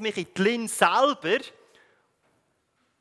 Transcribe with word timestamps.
mich 0.00 0.16
in 0.16 0.26
die 0.36 0.42
Lin 0.42 0.68
selber 0.68 1.38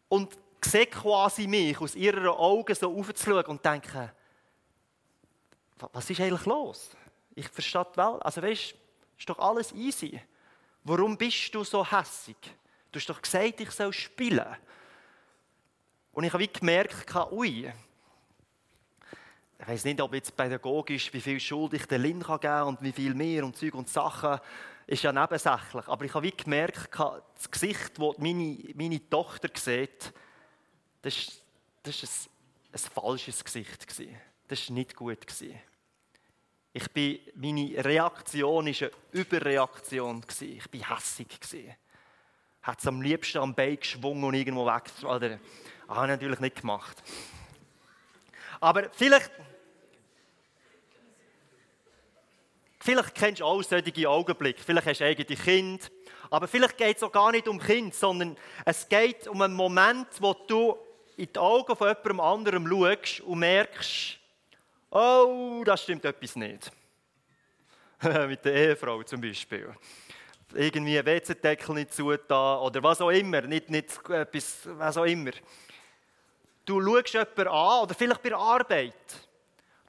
und 0.09 0.37
sehe 0.63 0.87
quasi 0.87 1.47
mich 1.47 1.79
aus 1.79 1.95
ihren 1.95 2.27
Augen 2.27 2.75
so 2.75 2.97
aufzuschauen 2.97 3.45
und 3.45 3.63
denke, 3.63 4.13
was 5.93 6.09
ist 6.09 6.19
eigentlich 6.19 6.45
los? 6.45 6.89
Ich 7.35 7.47
verstehe 7.49 7.85
die 7.93 7.97
Welt. 7.97 8.21
Also 8.23 8.41
weißt, 8.41 8.75
ist 9.17 9.29
doch 9.29 9.39
alles 9.39 9.71
easy. 9.73 10.19
Warum 10.83 11.17
bist 11.17 11.53
du 11.53 11.63
so 11.63 11.85
hässig? 11.85 12.37
Du 12.91 12.99
hast 12.99 13.09
doch 13.09 13.21
gesagt, 13.21 13.59
ich 13.59 13.71
soll 13.71 13.93
spielen. 13.93 14.55
Und 16.13 16.23
ich 16.23 16.33
habe 16.33 16.43
wie 16.43 16.47
gemerkt, 16.47 17.13
ui, 17.31 17.71
ich 19.59 19.67
weiß 19.67 19.85
nicht, 19.85 20.01
ob 20.01 20.13
jetzt 20.13 20.35
pädagogisch, 20.35 21.11
wie 21.13 21.21
viel 21.21 21.39
Schuld 21.39 21.73
ich 21.73 21.85
der 21.85 21.99
Lin 21.99 22.21
geben 22.21 22.39
kann 22.39 22.67
und 22.67 22.81
wie 22.81 22.91
viel 22.91 23.13
mehr 23.13 23.43
und 23.43 23.55
Zeug 23.55 23.73
und 23.73 23.89
Sachen, 23.89 24.39
ist 24.87 25.03
ja 25.03 25.11
nebensächlich. 25.11 25.87
Aber 25.87 26.05
ich 26.05 26.13
habe 26.13 26.25
wie 26.25 26.31
gemerkt, 26.31 26.89
das 26.97 27.51
Gesicht, 27.51 27.99
das 27.99 28.17
meine, 28.17 28.57
meine 28.73 29.09
Tochter 29.09 29.49
sieht, 29.53 30.13
das, 31.01 31.41
das 31.83 32.01
war 32.03 32.09
ein, 32.73 32.73
ein 32.73 32.79
falsches 32.79 33.43
Gesicht. 33.43 33.85
Das 34.47 34.69
war 34.69 34.73
nicht 34.73 34.95
gut. 34.95 35.19
Ich 36.73 36.91
bin, 36.91 37.19
meine 37.35 37.83
Reaktion 37.83 38.65
war 38.65 38.81
eine 38.81 38.91
Überreaktion. 39.11 40.23
Ich 40.39 40.73
war 40.73 40.95
hässig. 40.95 41.27
Ich 41.51 41.65
Hat 42.61 42.79
es 42.79 42.87
am 42.87 43.01
liebsten 43.01 43.39
am 43.39 43.53
Bein 43.53 43.77
geschwungen 43.77 44.23
und 44.23 44.35
irgendwo 44.35 44.65
weg. 44.65 44.83
Ah, 45.03 45.95
habe 45.95 46.05
ich 46.05 46.09
natürlich 46.09 46.39
nicht 46.39 46.61
gemacht. 46.61 47.03
Aber 48.59 48.89
vielleicht, 48.91 49.31
vielleicht 52.87 53.15
kennst 53.15 53.41
du 53.41 53.45
auch 53.45 53.61
solche 53.63 54.09
Augenblicke. 54.09 54.63
Vielleicht 54.63 54.87
hast 54.87 55.01
du 55.01 55.05
eigene 55.05 55.37
Kind. 55.37 55.91
Aber 56.29 56.47
vielleicht 56.47 56.77
geht 56.77 56.95
es 56.95 57.03
auch 57.03 57.11
gar 57.11 57.33
nicht 57.33 57.47
um 57.49 57.59
Kind, 57.59 57.93
sondern 57.93 58.37
es 58.63 58.87
geht 58.87 59.27
um 59.27 59.41
einen 59.41 59.53
Moment, 59.53 60.07
wo 60.19 60.33
du 60.33 60.77
in 61.17 61.27
die 61.33 61.37
Augen 61.37 61.75
von 61.75 61.87
jemandem 61.89 62.19
anderem 62.21 62.67
schaust 62.67 63.21
und 63.21 63.39
merkst, 63.39 64.17
oh, 64.91 65.63
das 65.65 65.83
stimmt 65.83 66.05
etwas 66.05 66.37
nicht. 66.37 66.71
Mit 68.27 68.45
der 68.45 68.53
Ehefrau 68.53 69.03
zum 69.03 69.19
Beispiel. 69.19 69.75
Irgendwie 70.53 70.97
ein 70.97 71.05
WC-Deckel 71.05 71.75
nicht 71.75 71.93
zugetan 71.93 72.59
oder 72.59 72.81
was 72.83 73.01
auch 73.01 73.09
immer, 73.09 73.41
nicht, 73.41 73.69
nicht 73.69 74.09
etwas, 74.09 74.61
was 74.63 74.95
auch 74.95 75.03
immer. 75.03 75.31
Du 76.63 76.81
schaust 76.81 77.13
jemanden 77.13 77.47
an 77.47 77.83
oder 77.83 77.93
vielleicht 77.93 78.23
bei 78.23 78.29
der 78.29 78.37
Arbeit. 78.37 79.26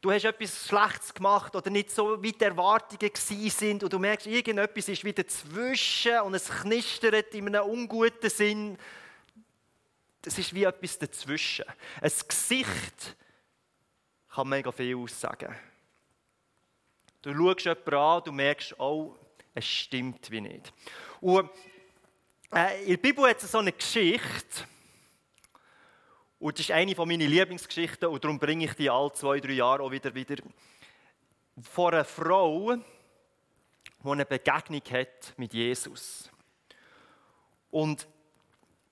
Du 0.01 0.13
hast 0.13 0.25
etwas 0.25 0.69
Schlechtes 0.69 1.13
gemacht 1.13 1.57
oder 1.57 1.71
nicht 1.71 1.91
so, 1.91 2.23
wie 2.23 2.33
die 2.33 2.45
Erwartungen 2.45 3.11
sind 3.15 3.83
und 3.83 3.93
du 3.93 3.99
merkst, 3.99 4.27
irgendetwas 4.27 4.89
ist 4.89 5.05
wieder 5.05 5.27
zwischen 5.27 6.21
und 6.21 6.35
es 6.35 6.49
knistert 6.49 7.35
in 7.35 7.49
einem 7.49 7.69
unguten 7.69 8.31
Sinn 8.31 8.79
es 10.29 10.39
ist 10.39 10.55
wie 10.55 10.65
etwas 10.65 10.99
dazwischen. 10.99 11.65
Ein 12.01 12.13
Gesicht 12.29 13.17
kann 14.29 14.49
mega 14.49 14.71
viel 14.71 14.97
aussagen. 14.97 15.55
Du 17.23 17.35
schaust 17.35 17.65
jemanden 17.65 17.95
an, 17.95 18.23
du 18.25 18.33
merkst, 18.33 18.79
oh, 18.79 19.17
es 19.55 19.67
stimmt 19.67 20.31
wie 20.31 20.43
nicht. 20.43 20.73
Und 21.21 21.51
äh, 22.55 22.83
in 22.83 22.91
der 22.91 22.97
Bibel 22.99 23.29
hat 23.29 23.43
es 23.43 23.51
so 23.51 23.59
eine 23.59 23.73
Geschichte, 23.73 24.69
und 26.39 26.59
das 26.59 26.67
ist 26.67 26.71
eine 26.71 26.95
meiner 26.95 27.27
Lieblingsgeschichten, 27.27 28.09
und 28.09 28.23
darum 28.23 28.39
bringe 28.39 28.65
ich 28.67 28.75
die 28.75 28.91
alle 28.91 29.13
zwei, 29.13 29.41
drei 29.41 29.53
Jahre 29.53 29.83
auch 29.83 29.91
wieder 29.91 30.15
wieder. 30.15 30.37
Von 31.61 31.95
einer 31.95 32.05
Frau, 32.05 32.77
die 32.77 34.09
eine 34.09 34.25
Begegnung 34.25 34.83
hat 34.93 35.35
mit 35.37 35.53
Jesus. 35.53 36.31
Und 37.71 38.07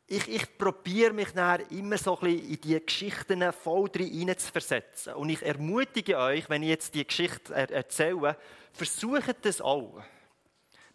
ich, 0.09 0.29
ich 0.29 0.59
probiere 0.59 1.13
mich 1.13 1.31
dann 1.33 1.61
immer 1.71 1.99
so 1.99 2.19
ein 2.19 2.21
bisschen 2.21 2.51
in 2.51 2.61
diese 2.61 2.81
Geschichten 2.81 3.53
voll 3.53 3.91
rein 3.95 4.39
zu 4.39 4.53
versetzen. 4.53 5.15
Und 5.15 5.31
ich 5.31 5.43
ermutige 5.43 6.19
euch, 6.19 6.49
wenn 6.49 6.63
ich 6.63 6.69
jetzt 6.69 6.95
die 6.95 7.07
Geschichte 7.07 7.55
er 7.55 7.71
erzähle, 7.71 8.37
versucht 8.73 9.45
das 9.45 9.61
auch. 9.61 10.03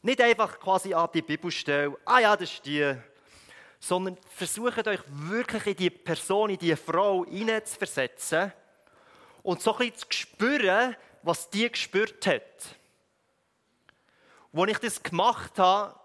Nicht 0.01 0.21
einfach 0.21 0.59
quasi 0.59 0.93
an 0.93 1.09
die 1.13 1.21
Bibelstelle, 1.21 1.97
ah 2.05 2.19
ja, 2.19 2.35
das 2.35 2.53
ist 2.53 2.65
die, 2.65 2.95
sondern 3.81 4.15
versucht 4.29 4.87
euch 4.87 4.99
wirklich 5.07 5.65
in 5.65 5.75
die 5.75 5.89
Person, 5.89 6.51
in 6.51 6.59
die 6.59 6.75
Frau 6.75 7.25
hinein 7.25 7.65
zu 7.65 7.77
versetzen 7.77 8.53
und 9.41 9.59
so 9.59 9.73
ein 9.73 9.89
bisschen 9.89 9.97
zu 9.97 10.17
spüren, 10.19 10.95
was 11.23 11.49
die 11.49 11.69
gespürt 11.69 12.25
hat. 12.27 12.75
Als 14.53 14.71
ich 14.71 14.77
das 14.77 15.01
gemacht 15.01 15.57
habe, 15.57 15.95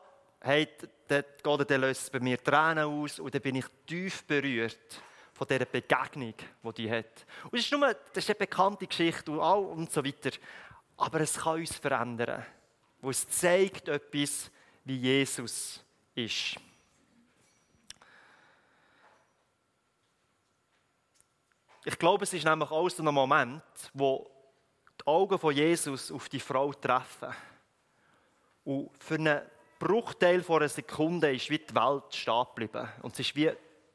hey, 0.40 0.66
dort 1.06 1.70
löst 1.70 2.10
bei 2.12 2.20
mir 2.20 2.42
Tränen 2.42 2.84
aus 2.84 3.18
und 3.18 3.34
dann 3.34 3.42
bin 3.42 3.56
ich 3.56 3.66
tief 3.86 4.24
berührt 4.24 5.02
von 5.34 5.46
dieser 5.46 5.66
Begegnung, 5.66 6.34
die 6.62 6.72
die 6.72 6.90
hat. 6.90 7.26
Und 7.44 7.52
das 7.52 7.60
ist, 7.60 7.72
nur, 7.72 7.92
das 8.14 8.24
ist 8.24 8.30
eine 8.30 8.36
bekannte 8.36 8.86
Geschichte 8.86 9.30
und, 9.30 9.40
all 9.40 9.58
und 9.58 9.92
so 9.92 10.02
weiter. 10.02 10.30
Aber 10.96 11.20
es 11.20 11.34
kann 11.34 11.60
uns 11.60 11.76
verändern, 11.76 12.46
wo 13.02 13.10
es 13.10 13.28
zeigt 13.28 13.88
etwas, 13.88 14.50
wie 14.82 14.96
Jesus 14.96 15.84
ist. 16.14 16.56
Ich 21.88 22.00
glaube, 22.00 22.24
es 22.24 22.32
ist 22.32 22.44
nämlich 22.44 22.68
auch 22.68 22.88
so 22.88 23.00
ein 23.00 23.14
Moment, 23.14 23.62
wo 23.94 24.28
die 25.00 25.06
Augen 25.06 25.38
von 25.38 25.54
Jesus 25.54 26.10
auf 26.10 26.28
die 26.28 26.40
Frau 26.40 26.72
treffen. 26.72 27.32
Und 28.64 28.90
für 28.98 29.14
eine 29.14 29.48
Bruchteil 29.78 30.42
von 30.42 30.56
einer 30.56 30.68
Sekunde 30.68 31.32
ist 31.32 31.48
wie 31.48 31.60
die 31.60 31.72
Welt 31.76 32.12
stehen 32.12 32.44
geblieben. 32.46 32.88
Und 33.02 33.12
es 33.12 33.20
ist 33.20 33.36
wie, 33.36 33.52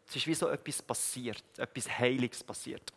es 0.07 0.15
ist 0.15 0.25
wie 0.25 0.33
so 0.33 0.47
etwas 0.47 0.81
passiert, 0.81 1.43
etwas 1.57 1.99
Heiliges 1.99 2.41
passiert. 2.41 2.93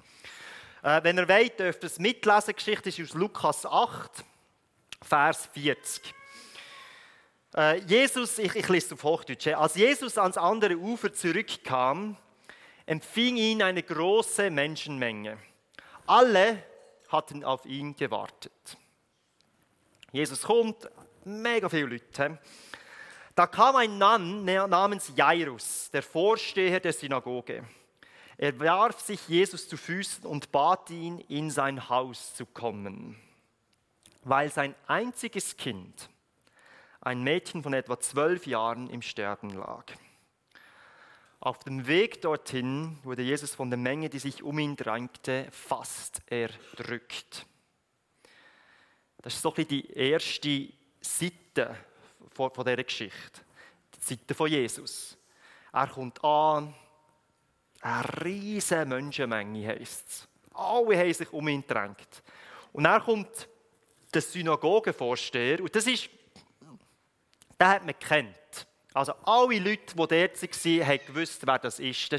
Äh, 0.81 1.03
wenn 1.03 1.19
ihr 1.19 1.29
wollt, 1.29 1.59
dürft 1.59 1.83
ihr 1.83 1.87
es 1.87 1.99
mitlesen. 1.99 2.51
Die 2.51 2.55
Geschichte 2.55 2.89
ist 2.91 3.01
aus 3.01 3.15
Lukas 3.15 3.67
8, 3.67 4.25
Vers 5.03 5.49
40. 5.55 6.15
Äh, 7.57 7.81
Jesus, 7.81 8.39
ich, 8.39 8.55
ich 8.55 8.69
lese 8.69 8.87
es 8.87 8.93
auf 8.93 9.03
Hochdeutsch. 9.03 9.49
Als 9.49 9.75
Jesus 9.75 10.17
ans 10.19 10.39
andere 10.39 10.77
Ufer 10.77 11.13
zurückkam, 11.13 12.17
empfing 12.87 13.37
ihn 13.37 13.63
eine 13.63 13.83
große 13.83 14.51
Menschenmenge. 14.51 15.39
Alle 16.07 16.63
hatten 17.09 17.45
auf 17.45 17.65
ihn 17.67 17.97
gewartet. 17.97 18.77
Jesus 20.13 20.43
kommt, 20.43 20.89
mega 21.25 21.69
viele 21.69 21.87
Leute. 21.87 22.39
Da 23.35 23.47
kam 23.49 23.77
ein 23.77 23.99
Mann 23.99 24.45
namens 24.45 25.13
Jairus, 25.17 25.91
der 25.93 26.03
Vorsteher 26.03 26.79
der 26.79 26.93
Synagoge. 26.93 27.65
Er 28.37 28.59
warf 28.61 29.01
sich 29.01 29.29
Jesus 29.29 29.69
zu 29.69 29.77
Füßen 29.77 30.25
und 30.25 30.53
bat 30.53 30.91
ihn, 30.91 31.19
in 31.29 31.51
sein 31.51 31.89
Haus 31.89 32.35
zu 32.35 32.47
kommen, 32.47 33.17
weil 34.23 34.51
sein 34.51 34.75
einziges 34.87 35.57
Kind, 35.57 36.11
ein 37.01 37.23
Mädchen 37.23 37.63
von 37.63 37.75
etwa 37.75 37.99
zwölf 37.99 38.47
Jahren, 38.47 38.89
im 38.89 39.03
Sterben 39.03 39.51
lag. 39.51 39.85
Auf 41.45 41.59
dem 41.59 41.87
Weg 41.87 42.23
dorthin 42.23 42.99
wurde 43.03 43.21
Jesus 43.21 43.55
von 43.55 43.69
der 43.69 43.77
Menge, 43.77 44.09
die 44.09 44.19
sich 44.19 44.43
um 44.43 44.59
ihn 44.59 44.77
drängte, 44.77 45.47
fast 45.51 46.23
erdrückt. 46.25 47.45
Das 49.19 49.35
ist 49.35 49.43
so 49.43 49.53
ein 49.55 49.69
die 49.69 49.91
erste 49.91 50.71
Seite 51.03 51.77
von, 52.33 52.51
dieser 52.57 52.83
Geschichte. 52.83 53.43
Die 53.95 54.15
Seite 54.15 54.35
von 54.35 54.51
Jesus. 54.51 55.19
Er 55.71 55.87
kommt 55.89 56.25
an, 56.25 56.75
eine 57.83 58.25
riesige 58.25 58.87
Menschenmenge 58.87 59.67
heisst 59.67 60.09
es. 60.09 60.29
Alle 60.55 60.97
haben 60.97 61.13
sich 61.13 61.31
um 61.31 61.47
ihn 61.47 61.61
gedrängt. 61.61 62.23
Und 62.73 62.85
dann 62.85 63.03
kommt 63.03 63.47
der 64.15 64.23
Synagogenvorsteher, 64.23 65.61
und 65.61 65.77
das 65.77 65.87
ist, 65.89 66.09
den 67.61 67.69
hat 67.69 67.85
man 67.85 67.99
kennt. 67.99 68.35
Also 68.95 69.13
alle 69.25 69.59
Leute, 69.59 69.93
die 69.93 69.97
dort 69.97 70.11
waren, 70.11 70.87
haben 70.87 71.07
gewusst, 71.07 71.45
wer 71.45 71.59
das 71.59 71.81
ist. 71.81 72.13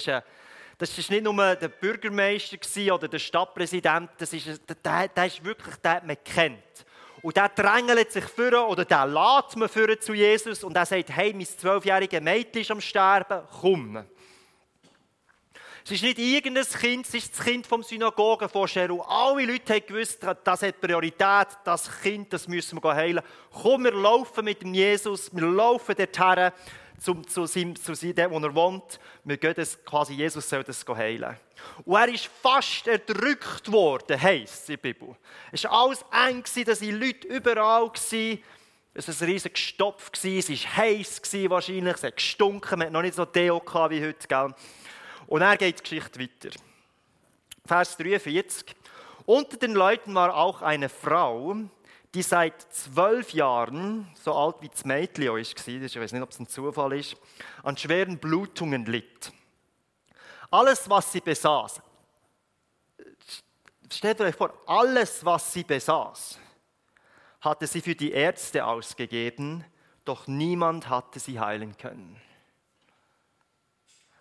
Das 0.78 0.98
ist 0.98 1.10
nicht 1.10 1.24
nur 1.24 1.56
der 1.56 1.70
Bürgermeister 1.70 2.58
oder 2.94 3.08
der 3.08 3.20
Stadtpräsident, 3.20 4.10
das 4.18 4.34
ist, 4.34 4.62
der, 4.84 5.08
der 5.08 5.26
ist 5.26 5.44
wirklich, 5.44 5.76
den 5.78 5.92
hat 5.92 6.06
man 6.06 6.18
kennt. 6.22 6.60
Und 7.22 7.38
der 7.38 7.48
drängelt 7.48 8.12
sich 8.12 8.26
vor 8.26 8.68
oder 8.68 8.84
der 8.84 9.08
lädt 9.08 9.56
man 9.56 10.02
zu 10.02 10.14
Jesus 10.14 10.66
und 10.66 10.76
er 10.76 10.86
sagt, 10.86 11.10
hey, 11.12 11.34
mein 11.34 11.46
zwölfjähriges 11.46 12.22
Mädchen 12.22 12.62
ist 12.62 12.72
am 12.72 12.82
Sterben, 12.82 13.48
komm. 13.62 14.06
Es 15.88 15.92
ist 15.92 16.02
nicht 16.02 16.18
irgendein 16.18 16.66
Kind, 16.66 17.06
es 17.06 17.14
ist 17.14 17.38
das 17.38 17.46
Kind 17.46 17.68
vom 17.68 17.84
Synagogenvorsteher. 17.84 18.92
Und 18.92 19.02
alle 19.02 19.46
Leute 19.46 19.76
haben 19.76 19.86
gewusst, 19.86 20.18
das 20.44 20.64
hat 20.64 20.82
Priorität, 20.82 21.48
das 21.64 22.02
Kind, 22.02 22.34
das 22.34 22.48
müssen 22.48 22.84
wir 22.84 22.96
heilen. 22.96 23.24
Komm, 23.52 23.84
wir 23.84 23.92
laufen 23.92 24.46
mit 24.46 24.64
dem 24.64 24.74
Jesus, 24.74 25.30
wir 25.32 25.46
laufen 25.46 25.94
dorthin 25.96 26.52
zum, 27.00 27.28
zu, 27.28 27.46
seinem, 27.46 27.76
zu 27.76 27.94
seinem, 27.94 28.32
wo 28.32 28.40
er 28.40 28.56
wohnt. 28.56 29.00
Wir 29.24 29.38
gehen 29.38 29.54
das, 29.56 29.78
quasi, 29.86 30.16
Jesus 30.16 30.50
soll 30.50 30.64
das 30.64 30.84
heilen. 30.88 31.38
Und 31.84 31.96
er 31.96 32.08
ist 32.08 32.32
fast 32.42 32.88
erdrückt 32.88 33.72
worden, 33.72 34.20
heisst 34.20 34.64
es 34.64 34.70
in 34.70 34.76
der 34.78 34.82
Bibel. 34.82 35.16
Es 35.52 35.66
war 35.66 35.84
alles 35.84 36.04
eng, 36.28 36.44
da 36.66 36.72
waren 36.72 37.00
Leute 37.00 37.28
überall. 37.28 37.92
Es 37.94 38.12
war 39.08 39.28
ein 39.28 39.32
riesiger 39.32 39.56
Stopf, 39.56 40.10
es 40.16 40.50
war 40.50 40.78
heiß 40.78 41.22
wahrscheinlich, 41.48 41.94
es 41.94 42.04
hat 42.04 42.16
gestunken, 42.16 42.80
man 42.80 42.88
hat 42.88 42.94
noch 42.94 43.04
nicht 43.04 43.14
so 43.14 43.26
Deo 43.26 43.62
wie 43.64 44.02
heute. 44.02 44.28
Gell? 44.28 44.56
Und 45.28 45.42
dann 45.42 45.58
geht 45.58 45.80
die 45.80 45.84
Geschichte 45.84 46.20
weiter. 46.20 46.56
Vers 47.66 47.98
43. 47.98 48.76
Unter 49.26 49.58
den 49.58 49.74
Leuten 49.74 50.14
war 50.14 50.36
auch 50.36 50.62
eine 50.62 50.88
Frau, 50.88 51.56
die 52.14 52.22
seit 52.22 52.62
zwölf 52.72 53.34
Jahren, 53.34 54.08
so 54.16 54.34
alt 54.34 54.58
wie 54.62 54.70
das 54.70 54.86
Mädchen 54.86 55.28
war, 55.28 55.38
ich 55.38 55.56
weiß 55.56 56.12
nicht, 56.14 56.22
ob 56.22 56.30
es 56.30 56.40
ein 56.40 56.48
Zufall 56.48 56.94
ist, 56.94 57.18
an 57.64 57.76
schweren 57.76 58.18
Blutungen 58.18 58.86
litt. 58.86 59.34
Alles, 60.50 60.90
was 60.90 61.12
sie 61.12 61.20
besaß, 61.20 61.82
stellt 63.92 64.22
euch 64.22 64.36
vor, 64.36 64.54
alles, 64.66 65.26
was 65.26 65.52
sie 65.52 65.64
besaß, 65.64 66.40
hatte 67.42 67.68
sie 67.68 67.82
für 67.82 67.96
die 67.96 68.12
Ärzte 68.12 68.66
ausgegeben, 68.66 69.66
doch 70.06 70.28
niemand 70.28 70.88
hatte 70.88 71.20
sie 71.20 71.40
heilen 71.40 71.76
können. 71.78 72.22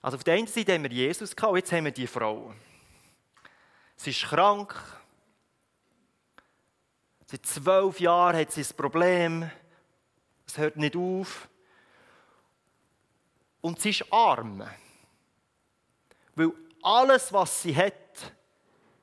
Also 0.04 0.18
auf 0.18 0.24
der 0.24 0.34
einen 0.34 0.46
Seite 0.46 0.74
haben 0.74 0.82
wir 0.82 0.92
Jesus 0.92 1.34
gehabt, 1.34 1.56
jetzt 1.56 1.72
haben 1.72 1.86
wir 1.86 1.90
die 1.90 2.06
Frau. 2.06 2.52
Sie 3.96 4.10
ist 4.10 4.24
krank, 4.24 4.74
Seit 7.24 7.46
zwölf 7.46 7.98
Jahren 8.00 8.36
hat 8.36 8.52
sie 8.52 8.60
ein 8.60 8.76
Problem. 8.76 9.50
Es 10.46 10.58
hört 10.58 10.76
nicht 10.76 10.94
auf. 10.94 11.48
Und 13.62 13.80
sie 13.80 13.90
ist 13.90 14.12
arm. 14.12 14.62
Weil 16.34 16.52
alles, 16.82 17.32
was 17.32 17.62
sie 17.62 17.74
hat, 17.74 17.94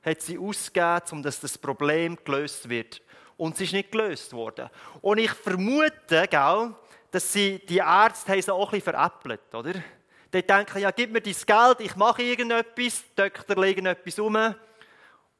hat 0.04 0.22
sie 0.22 0.38
ausgegeben, 0.38 1.02
um 1.10 1.22
dass 1.24 1.40
das 1.40 1.58
Problem 1.58 2.16
gelöst 2.24 2.68
wird. 2.68 3.02
Und 3.36 3.56
es 3.56 3.62
ist 3.62 3.72
nicht 3.72 3.90
gelöst 3.90 4.32
worden. 4.34 4.70
Und 5.00 5.18
ich 5.18 5.32
vermute, 5.32 6.28
gell, 6.30 6.76
dass 7.10 7.32
sie 7.32 7.58
die 7.58 7.78
Ärzte 7.78 8.30
haben 8.30 8.40
sie 8.40 8.54
auch 8.54 8.72
ein 8.72 8.78
bisschen 8.78 8.94
veräppelt, 8.94 9.52
oder? 9.52 9.82
Die 10.32 10.46
denken, 10.46 10.78
ja, 10.78 10.90
gib 10.90 11.12
mir 11.12 11.20
dein 11.20 11.34
Geld, 11.34 11.80
ich 11.80 11.96
mache 11.96 12.22
irgendetwas, 12.22 13.04
die 13.04 13.14
Doktor 13.16 13.60
legen 13.60 13.86
etwas 13.86 14.18
um. 14.18 14.54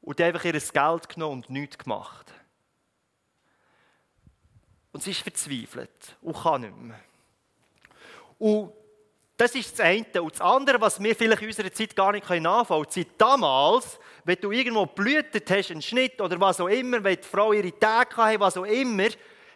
Und 0.01 0.19
die 0.19 0.23
einfach 0.23 0.43
ihr 0.43 0.53
Geld 0.53 1.09
genommen 1.09 1.43
und 1.43 1.49
nichts 1.49 1.77
gemacht. 1.77 2.31
Und 4.91 5.01
sie 5.01 5.11
ist 5.11 5.21
verzweifelt 5.21 6.17
und 6.21 6.35
kann 6.35 6.61
nicht 6.61 6.77
mehr. 6.77 6.99
Und 8.37 8.73
das 9.37 9.55
ist 9.55 9.71
das 9.71 9.85
eine. 9.85 10.21
Und 10.21 10.33
das 10.33 10.41
andere, 10.41 10.79
was 10.79 11.01
wir 11.01 11.15
vielleicht 11.15 11.41
in 11.41 11.47
unserer 11.47 11.73
Zeit 11.73 11.95
gar 11.95 12.11
nicht 12.11 12.29
nachvollziehen 12.29 13.05
können. 13.05 13.15
Damals, 13.17 13.99
wenn 14.23 14.37
du 14.39 14.51
irgendwo 14.51 14.85
blühtet 14.85 15.49
hast, 15.49 15.71
einen 15.71 15.81
Schnitt 15.81 16.21
oder 16.21 16.39
was 16.39 16.61
auch 16.61 16.67
immer, 16.67 17.03
wenn 17.03 17.15
die 17.15 17.27
Frau 17.27 17.53
ihre 17.53 17.77
Tage 17.77 18.15
hatte, 18.15 18.39
was 18.39 18.57
auch 18.57 18.65
immer, 18.65 19.07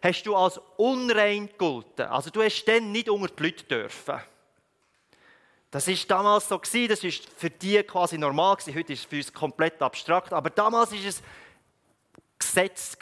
hast 0.01 0.23
du 0.23 0.35
als 0.35 0.59
unrein 0.77 1.47
gegolten. 1.47 2.05
Also 2.07 2.29
du 2.29 2.41
hast 2.41 2.65
dann 2.65 2.91
nicht 2.91 3.09
unter 3.09 3.27
die 3.27 3.43
Leute 3.43 3.63
dürfen. 3.65 4.19
Das 5.69 5.87
ist 5.87 6.09
damals 6.09 6.47
so 6.47 6.57
das 6.57 7.03
ist 7.03 7.29
für 7.29 7.49
die 7.49 7.83
quasi 7.83 8.17
normal. 8.17 8.57
Heute 8.73 8.93
ist 8.93 8.99
es 8.99 9.05
für 9.05 9.17
uns 9.17 9.33
komplett 9.33 9.81
abstrakt, 9.81 10.31
aber 10.31 10.49
damals 10.49 10.93
ist 10.93 11.05
es 11.05 11.23
Gesetz. 12.39 12.97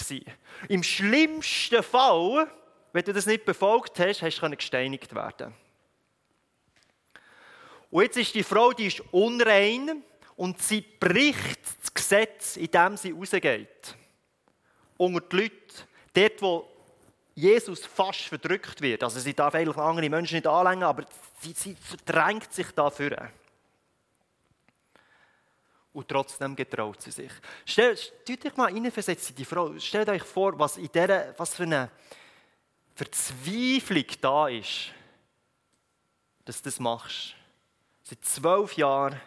Im 0.69 0.81
schlimmsten 0.81 1.83
Fall, 1.83 2.51
wenn 2.93 3.03
du 3.03 3.13
das 3.13 3.25
nicht 3.25 3.45
befolgt 3.45 3.99
hast, 3.99 4.21
hast 4.21 4.41
du 4.41 4.49
gesteinigt 4.49 5.13
werden. 5.13 5.53
Und 7.91 8.03
jetzt 8.03 8.17
ist 8.17 8.33
die 8.33 8.43
Frau, 8.43 8.71
die 8.71 8.87
ist 8.87 9.01
unrein 9.11 10.03
und 10.35 10.61
sie 10.61 10.81
bricht 10.81 11.61
das 11.81 11.93
Gesetz, 11.93 12.57
indem 12.57 12.97
sie 12.97 13.11
rausgeht. 13.11 13.95
Unter 14.97 15.21
die 15.21 15.35
Leute, 15.35 15.53
dort, 16.13 16.41
wo 16.41 16.74
Jesus 17.35 17.85
fast 17.85 18.21
verdrückt 18.21 18.81
wird. 18.81 19.03
Also 19.03 19.19
sie 19.19 19.33
darf 19.33 19.53
eigentlich 19.53 19.77
andere 19.77 20.09
Menschen 20.09 20.35
nicht 20.35 20.47
anlängen, 20.47 20.83
aber 20.83 21.05
sie, 21.41 21.53
sie 21.53 21.75
drängt 22.05 22.51
sich 22.51 22.71
dafür 22.71 23.29
und 25.95 26.09
trotzdem 26.09 26.55
getraut 26.55 27.01
sie 27.01 27.11
sich. 27.11 27.31
Stellt 27.65 28.45
euch 28.45 28.57
mal 28.57 28.71
hineinversetzen, 28.71 29.35
die 29.35 29.45
Frau. 29.45 29.77
Stellt 29.79 30.09
euch 30.09 30.23
vor, 30.23 30.57
was, 30.59 30.77
in 30.77 30.89
dieser, 30.91 31.37
was 31.37 31.55
für 31.55 31.63
eine 31.63 31.89
Verzweiflung 32.93 34.05
da 34.19 34.47
ist, 34.49 34.91
dass 36.43 36.61
du 36.61 36.69
das 36.69 36.79
machst. 36.79 37.35
Seit 38.03 38.23
zwölf 38.23 38.73
Jahren, 38.73 39.19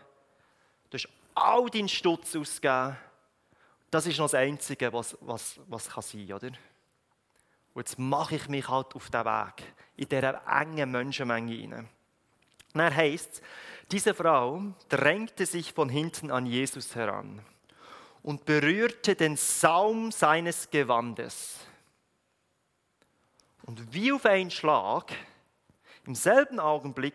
du 0.91 0.99
hast 0.99 1.09
all 1.35 1.69
deinen 1.71 1.89
Stutz 1.89 2.37
ausgegeben. 2.37 2.97
Das 3.91 4.07
ist 4.07 4.19
noch 4.19 4.27
das 4.27 4.35
Einzige, 4.35 4.93
was, 4.93 5.17
was, 5.23 5.59
was 5.67 5.89
kann 5.89 6.03
sein 6.03 6.29
kann, 6.29 6.37
oder? 6.37 6.59
Und 7.75 7.81
jetzt 7.81 7.99
mache 7.99 8.37
ich 8.37 8.49
mich 8.49 8.69
halt 8.69 8.95
auf 8.95 9.11
den 9.11 9.25
Weg, 9.25 9.65
in 9.97 10.09
dieser 10.09 10.43
engen 10.47 10.91
Menschenmenge 10.91 11.55
hinein. 11.55 11.89
dann 12.75 12.95
heisst 12.95 13.35
es, 13.35 13.43
diese 13.91 14.15
Frau 14.15 14.63
drängte 14.89 15.47
sich 15.47 15.73
von 15.73 15.89
hinten 15.89 16.31
an 16.31 16.45
Jesus 16.45 16.95
heran 16.95 17.41
und 18.23 18.45
berührte 18.45 19.15
den 19.15 19.37
Saum 19.37 20.13
seines 20.13 20.71
Gewandes. 20.71 21.61
Und 23.63 23.93
wie 23.93 24.13
auf 24.13 24.27
einen 24.27 24.51
Schlag, 24.51 25.13
im 26.05 26.15
selben 26.15 26.61
Augenblick, 26.61 27.15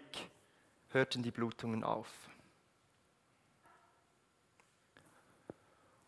hörten 0.90 1.24
die 1.24 1.32
Blutungen 1.32 1.84
auf. 1.84 2.08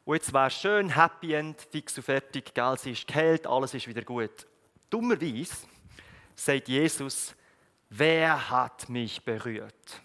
Und 0.06 0.16
jetzt 0.16 0.32
war 0.32 0.52
schön, 0.52 0.96
Happy 0.96 1.34
End, 1.34 1.60
fix 1.72 1.98
und 1.98 2.04
fertig, 2.04 2.54
gell, 2.54 2.78
sie 2.78 2.92
ist 2.92 3.08
geheilt, 3.08 3.48
alles 3.48 3.74
ist 3.74 3.88
wieder 3.88 4.04
gut. 4.04 4.46
Dummerweise 4.92 5.56
sagt 6.36 6.68
Jesus, 6.68 7.34
wer 7.90 8.52
hat 8.52 8.88
mich 8.88 9.24
berührt? 9.24 10.02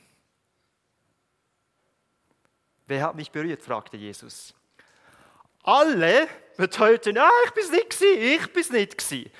Wer 2.86 3.02
hat 3.02 3.14
mich 3.14 3.30
berührt? 3.30 3.62
fragte 3.62 3.98
Jesus. 3.98 4.54
Alle 5.62 6.28
beteuerten, 6.56 7.18
ah, 7.18 7.28
ich 7.44 7.50
bin 7.50 7.64
es 7.64 7.70
nicht 7.70 7.90
gewesen, 7.90 8.22
ich 8.22 8.52
bin 8.52 8.62
es 8.62 8.70
nicht 8.70 8.98
gewesen. 8.98 9.30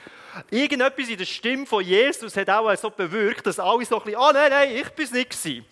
Irgendetwas 0.51 1.09
in 1.09 1.19
der 1.19 1.25
Stimme 1.25 1.65
von 1.65 1.83
Jesus 1.83 2.37
hat 2.37 2.51
auch 2.51 2.77
so 2.77 2.91
bewirkt, 2.91 3.47
dass 3.47 3.59
alle 3.59 3.85
so 3.87 3.99
ein 3.99 4.05
bisschen, 4.05 4.21
ah, 4.21 4.33
nein, 4.35 4.51
nein, 4.51 4.77
ich 4.77 4.91
bin 4.91 5.07
es 5.07 5.13
nicht 5.13 5.31
gewesen. 5.31 5.65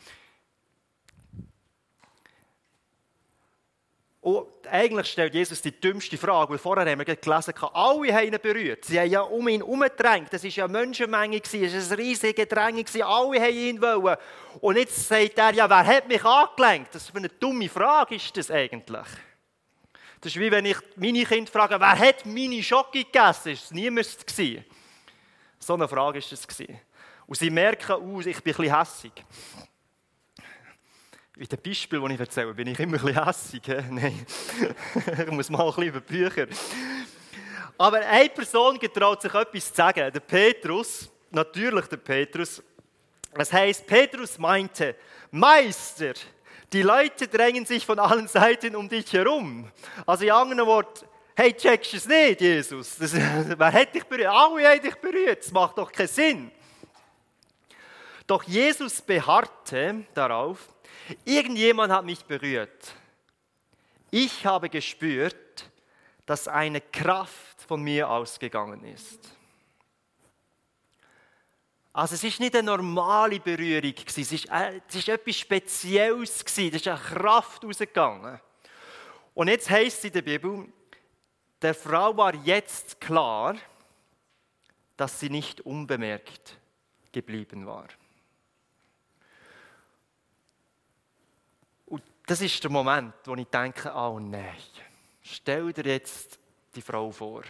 Und 4.28 4.46
eigentlich 4.70 5.06
stellt 5.06 5.32
Jesus 5.32 5.62
die 5.62 5.80
dümmste 5.80 6.18
Frage, 6.18 6.50
weil 6.50 6.58
vorher 6.58 6.84
haben 6.84 6.98
wir 6.98 7.16
gelesen, 7.16 7.54
alle 7.72 8.12
haben 8.12 8.26
ihn 8.26 8.38
berührt. 8.42 8.84
Sie 8.84 9.00
haben 9.00 9.10
ja 9.10 9.22
um 9.22 9.48
ihn 9.48 9.62
herumgedrängt. 9.62 10.30
Das 10.30 10.44
war 10.44 10.50
ja 10.50 10.64
eine 10.64 10.72
Menschenmenge, 10.74 11.40
es 11.42 11.54
war 11.54 11.62
ein 11.62 12.04
riesiges 12.04 12.46
Drängen, 12.46 12.84
alle 13.02 13.40
haben 13.40 13.56
ihn 13.56 13.80
wollen. 13.80 14.18
Und 14.60 14.76
jetzt 14.76 15.08
sagt 15.08 15.38
er, 15.38 15.54
ja, 15.54 15.70
wer 15.70 15.86
hat 15.86 16.08
mich 16.08 16.22
angelenkt? 16.22 16.94
Das 16.94 17.04
ist 17.04 17.16
eine 17.16 17.30
dumme 17.30 17.70
Frage, 17.70 18.16
ist 18.16 18.36
das 18.36 18.50
eigentlich. 18.50 19.06
Das 20.20 20.32
ist 20.34 20.38
wie 20.38 20.50
wenn 20.50 20.66
ich 20.66 20.76
meine 20.96 21.24
Kinder 21.24 21.50
frage, 21.50 21.80
wer 21.80 21.98
hat 21.98 22.26
meine 22.26 22.62
Schocke 22.62 23.04
gegessen? 23.04 23.52
Das 23.52 23.70
war 23.70 23.78
niemand. 23.78 24.18
So 25.58 25.72
eine 25.72 25.88
Frage 25.88 26.18
war 26.18 26.20
es. 26.20 26.62
Und 27.26 27.38
sie 27.38 27.48
merken, 27.48 27.92
oh, 27.92 28.20
ich 28.20 28.26
bin 28.26 28.34
ein 28.36 28.42
bisschen 28.42 28.76
hässig 28.76 29.12
in 31.38 31.46
den 31.46 31.62
Beispielen, 31.62 32.04
die 32.08 32.14
ich 32.14 32.20
erzähle, 32.20 32.52
bin 32.52 32.66
ich 32.66 32.78
immer 32.80 32.98
ein 32.98 33.04
bisschen 33.04 33.24
hässig. 33.24 33.62
Nein, 33.90 34.26
ich 35.26 35.30
muss 35.30 35.48
mal 35.50 35.60
ein 35.60 35.66
bisschen 35.66 35.84
über 35.84 36.00
Bücher. 36.00 36.46
Aber 37.76 37.98
eine 37.98 38.28
Person 38.28 38.78
getraut 38.78 39.22
sich 39.22 39.32
etwas 39.32 39.68
zu 39.68 39.74
sagen. 39.74 40.12
Der 40.12 40.20
Petrus, 40.20 41.08
natürlich 41.30 41.86
der 41.86 41.98
Petrus. 41.98 42.60
Das 43.32 43.52
heißt, 43.52 43.86
Petrus 43.86 44.36
meinte, 44.36 44.96
Meister, 45.30 46.14
die 46.72 46.82
Leute 46.82 47.28
drängen 47.28 47.64
sich 47.64 47.86
von 47.86 48.00
allen 48.00 48.26
Seiten 48.26 48.74
um 48.74 48.88
dich 48.88 49.12
herum. 49.12 49.70
Also 50.04 50.24
in 50.24 50.32
anderen 50.32 50.66
Worten, 50.66 51.06
hey, 51.36 51.52
checkst 51.52 51.92
du 51.92 51.96
es 51.98 52.06
nicht, 52.06 52.40
Jesus? 52.40 52.96
Das, 52.96 53.14
wer 53.14 53.72
hat 53.72 53.94
dich 53.94 54.04
berührt? 54.04 54.28
Alle 54.28 54.68
haben 54.68 54.82
dich 54.82 54.96
berührt. 54.96 55.44
Das 55.44 55.52
macht 55.52 55.78
doch 55.78 55.92
keinen 55.92 56.08
Sinn. 56.08 56.50
Doch 58.26 58.42
Jesus 58.42 59.00
beharrte 59.00 60.04
darauf, 60.12 60.58
Irgendjemand 61.24 61.92
hat 61.92 62.04
mich 62.04 62.24
berührt. 62.24 62.94
Ich 64.10 64.44
habe 64.46 64.68
gespürt, 64.68 65.70
dass 66.26 66.48
eine 66.48 66.80
Kraft 66.80 67.62
von 67.62 67.82
mir 67.82 68.08
ausgegangen 68.08 68.84
ist. 68.84 69.38
Also 71.92 72.14
es 72.14 72.22
ist 72.22 72.38
nicht 72.38 72.54
eine 72.54 72.66
normale 72.66 73.40
Berührung, 73.40 73.94
es 74.06 74.18
ist, 74.18 74.48
äh, 74.50 74.80
es 74.88 74.94
ist 74.94 75.08
etwas 75.08 75.36
Spezielles, 75.36 76.44
es 76.46 76.58
ist 76.58 76.86
eine 76.86 76.98
Kraft 76.98 77.64
ausgegangen. 77.64 78.40
Und 79.34 79.48
jetzt 79.48 79.68
heißt 79.68 79.98
es 79.98 80.04
in 80.04 80.12
der 80.12 80.22
Bibel, 80.22 80.68
der 81.60 81.74
Frau 81.74 82.16
war 82.16 82.34
jetzt 82.34 83.00
klar, 83.00 83.56
dass 84.96 85.18
sie 85.18 85.30
nicht 85.30 85.60
unbemerkt 85.62 86.56
geblieben 87.10 87.66
war. 87.66 87.88
Das 92.28 92.42
ist 92.42 92.62
der 92.62 92.70
Moment, 92.70 93.14
wo 93.24 93.34
ich 93.36 93.46
denke, 93.46 93.90
oh 93.94 94.18
nein, 94.20 94.54
stell 95.22 95.72
dir 95.72 95.84
jetzt 95.86 96.38
die 96.74 96.82
Frau 96.82 97.10
vor. 97.10 97.42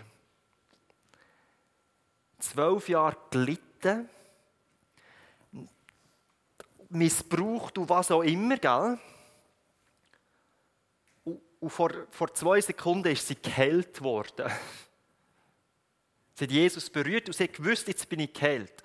zwölf 2.39 2.89
Jahre 2.89 3.17
gelitten, 3.29 4.09
missbraucht 6.91 7.77
und 7.77 7.89
was 7.89 8.13
auch 8.13 8.23
immer, 8.23 8.57
gell? 8.57 8.99
Und 11.25 11.71
vor, 11.71 11.91
vor 12.11 12.33
zwei 12.33 12.61
Sekunden 12.61 13.09
ist 13.09 13.27
sie 13.27 13.35
geheilt 13.35 14.01
worden. 14.01 14.49
Sie 16.35 16.45
hat 16.45 16.53
Jesus 16.53 16.89
berührt 16.89 17.27
und 17.27 17.33
sie 17.33 17.45
hat 17.45 17.55
gewusst, 17.55 17.89
jetzt 17.89 18.09
bin 18.09 18.21
ich 18.21 18.33
geheilt. 18.33 18.85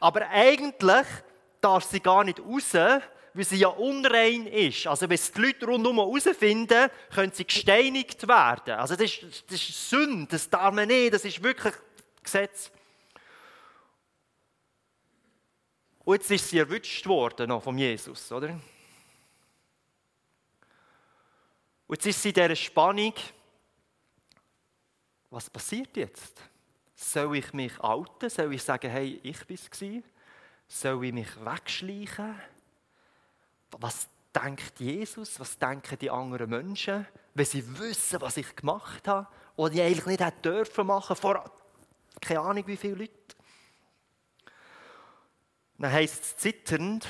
Aber 0.00 0.26
eigentlich 0.30 1.06
darf 1.60 1.84
sie 1.84 2.00
gar 2.00 2.24
nicht 2.24 2.40
raus, 2.40 2.72
weil 3.36 3.44
sie 3.44 3.56
ja 3.56 3.68
unrein 3.68 4.46
ist. 4.46 4.86
Also 4.86 5.08
wenn 5.08 5.14
es 5.14 5.30
die 5.30 5.40
Leute 5.40 5.66
rundherum 5.66 5.98
herausfinden, 5.98 6.90
können 7.14 7.32
sie 7.32 7.44
gesteinigt 7.44 8.26
werden. 8.26 8.74
Also 8.74 8.96
das 8.96 9.04
ist, 9.04 9.44
das 9.48 9.60
ist 9.60 9.90
Sünde, 9.90 10.26
das 10.30 10.48
darf 10.48 10.72
man 10.72 10.88
nicht, 10.88 11.12
das 11.12 11.24
ist 11.24 11.42
wirklich 11.42 11.74
Gesetz. 12.22 12.70
Und 16.04 16.14
jetzt 16.14 16.30
ist 16.30 16.48
sie 16.48 16.58
erwischt 16.58 17.06
worden 17.06 17.48
noch 17.48 17.62
von 17.62 17.76
Jesus, 17.76 18.32
oder? 18.32 18.58
Und 21.88 21.96
jetzt 21.96 22.06
ist 22.06 22.22
sie 22.22 22.28
in 22.28 22.34
dieser 22.34 22.56
Spannung. 22.56 23.12
Was 25.30 25.50
passiert 25.50 25.96
jetzt? 25.96 26.40
Soll 26.94 27.36
ich 27.36 27.52
mich 27.52 27.78
outen? 27.80 28.30
Soll 28.30 28.54
ich 28.54 28.62
sagen, 28.62 28.90
hey, 28.90 29.20
ich 29.22 29.44
bin 29.46 29.56
es? 29.56 29.70
Soll 30.68 31.04
ich 31.04 31.12
mich 31.12 31.44
wegschleichen? 31.44 32.34
Was 33.78 34.08
denkt 34.34 34.80
Jesus? 34.80 35.38
Was 35.40 35.58
denken 35.58 35.98
die 35.98 36.10
anderen 36.10 36.50
Menschen, 36.50 37.06
wenn 37.34 37.46
sie 37.46 37.78
wissen, 37.78 38.20
was 38.20 38.36
ich 38.36 38.54
gemacht 38.56 39.06
habe? 39.08 39.28
Oder 39.56 39.74
ich 39.74 39.80
eigentlich 39.82 40.06
nicht 40.06 40.20
hätte 40.20 40.42
dürfen 40.42 40.86
machen 40.86 41.16
vor 41.16 41.50
keine 42.20 42.40
Ahnung 42.40 42.66
wie 42.66 42.76
viele 42.76 42.94
Leute. 42.94 43.36
Dann 45.78 45.92
heisst 45.92 46.24
es 46.24 46.36
zitternd, 46.38 47.06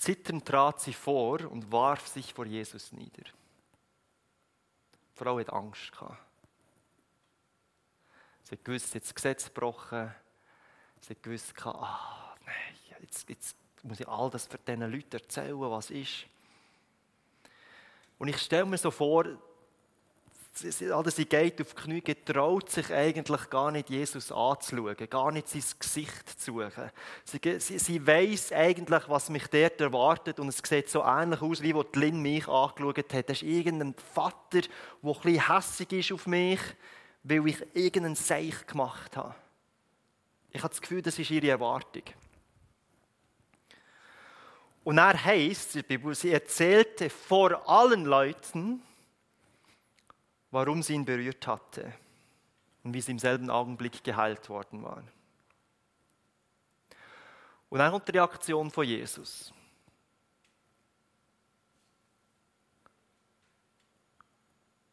Zitternd 0.00 0.46
trat 0.46 0.80
sie 0.80 0.94
vor 0.94 1.40
und 1.50 1.70
warf 1.70 2.08
sich 2.08 2.32
vor 2.32 2.46
Jesus 2.46 2.90
nieder. 2.92 3.24
Die 3.24 5.14
Frau 5.14 5.38
hat 5.38 5.52
Angst 5.52 5.92
gehabt. 5.92 6.16
Sie 8.44 8.52
hat 8.52 8.64
gewusst, 8.64 8.94
hat 8.94 9.02
das 9.02 9.14
Gesetz 9.14 9.44
gebrochen. 9.44 10.10
Sie 11.02 11.10
hat 11.10 11.22
gewusst, 11.22 11.52
ah, 11.66 12.34
nein, 12.46 12.74
jetzt, 13.02 13.28
jetzt 13.28 13.56
muss 13.82 14.00
ich 14.00 14.08
all 14.08 14.30
das 14.30 14.46
für 14.46 14.58
diesen 14.58 14.90
Leuten 14.90 15.12
erzählen, 15.12 15.60
was 15.60 15.90
ist. 15.90 16.26
Und 18.18 18.28
ich 18.28 18.38
stelle 18.38 18.66
mir 18.66 18.78
so 18.78 18.90
vor, 18.90 19.24
sie 20.52 21.24
geht 21.24 21.60
auf 21.60 21.74
die 21.74 21.82
Knie, 21.82 22.00
getraut 22.00 22.70
sich 22.70 22.92
eigentlich 22.92 23.48
gar 23.48 23.70
nicht, 23.70 23.88
Jesus 23.88 24.30
anzuschauen, 24.30 24.96
gar 25.08 25.32
nicht 25.32 25.48
sein 25.48 25.62
Gesicht 25.78 26.40
zu 26.40 26.52
suchen. 26.52 26.90
Sie, 27.24 27.40
sie, 27.60 27.78
sie 27.78 28.06
weiss 28.06 28.52
eigentlich, 28.52 29.08
was 29.08 29.30
mich 29.30 29.46
dort 29.46 29.80
erwartet 29.80 30.40
und 30.40 30.48
es 30.48 30.58
sieht 30.62 30.90
so 30.90 31.02
ähnlich 31.02 31.40
aus, 31.40 31.62
wie 31.62 31.72
die 31.72 31.98
Lynn 31.98 32.20
mich 32.20 32.48
angeschaut 32.48 33.14
hat. 33.14 33.28
Das 33.28 33.38
ist 33.38 33.48
irgendein 33.48 33.94
Vater, 34.14 34.60
der 34.60 34.70
ein 35.02 35.20
bisschen 35.22 35.48
hässig 35.48 35.92
ist 35.92 36.12
auf 36.12 36.26
mich, 36.26 36.60
weil 37.22 37.46
ich 37.46 37.64
irgendeinen 37.74 38.16
Seich 38.16 38.66
gemacht 38.66 39.16
habe. 39.16 39.34
Ich 40.52 40.62
habe 40.62 40.70
das 40.70 40.80
Gefühl, 40.80 41.02
das 41.02 41.18
ist 41.18 41.30
ihre 41.30 41.48
Erwartung. 41.48 42.02
Und 44.82 44.98
er 44.98 45.22
heißt, 45.22 45.72
sie 45.72 46.32
erzählte 46.32 47.10
vor 47.10 47.68
allen 47.68 48.04
Leuten, 48.04 48.82
warum 50.50 50.82
sie 50.82 50.94
ihn 50.94 51.04
berührt 51.04 51.46
hatte 51.46 51.92
und 52.82 52.94
wie 52.94 53.00
sie 53.00 53.12
im 53.12 53.18
selben 53.18 53.50
Augenblick 53.50 54.02
geheilt 54.02 54.48
worden 54.48 54.82
war. 54.82 55.04
Und 57.68 57.78
dann 57.78 57.92
kommt 57.92 58.08
die 58.08 58.12
Reaktion 58.12 58.70
von 58.70 58.84
Jesus. 58.84 59.52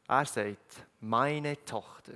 Er 0.08 0.26
sagt, 0.26 0.86
meine 1.02 1.64
Tochter, 1.66 2.14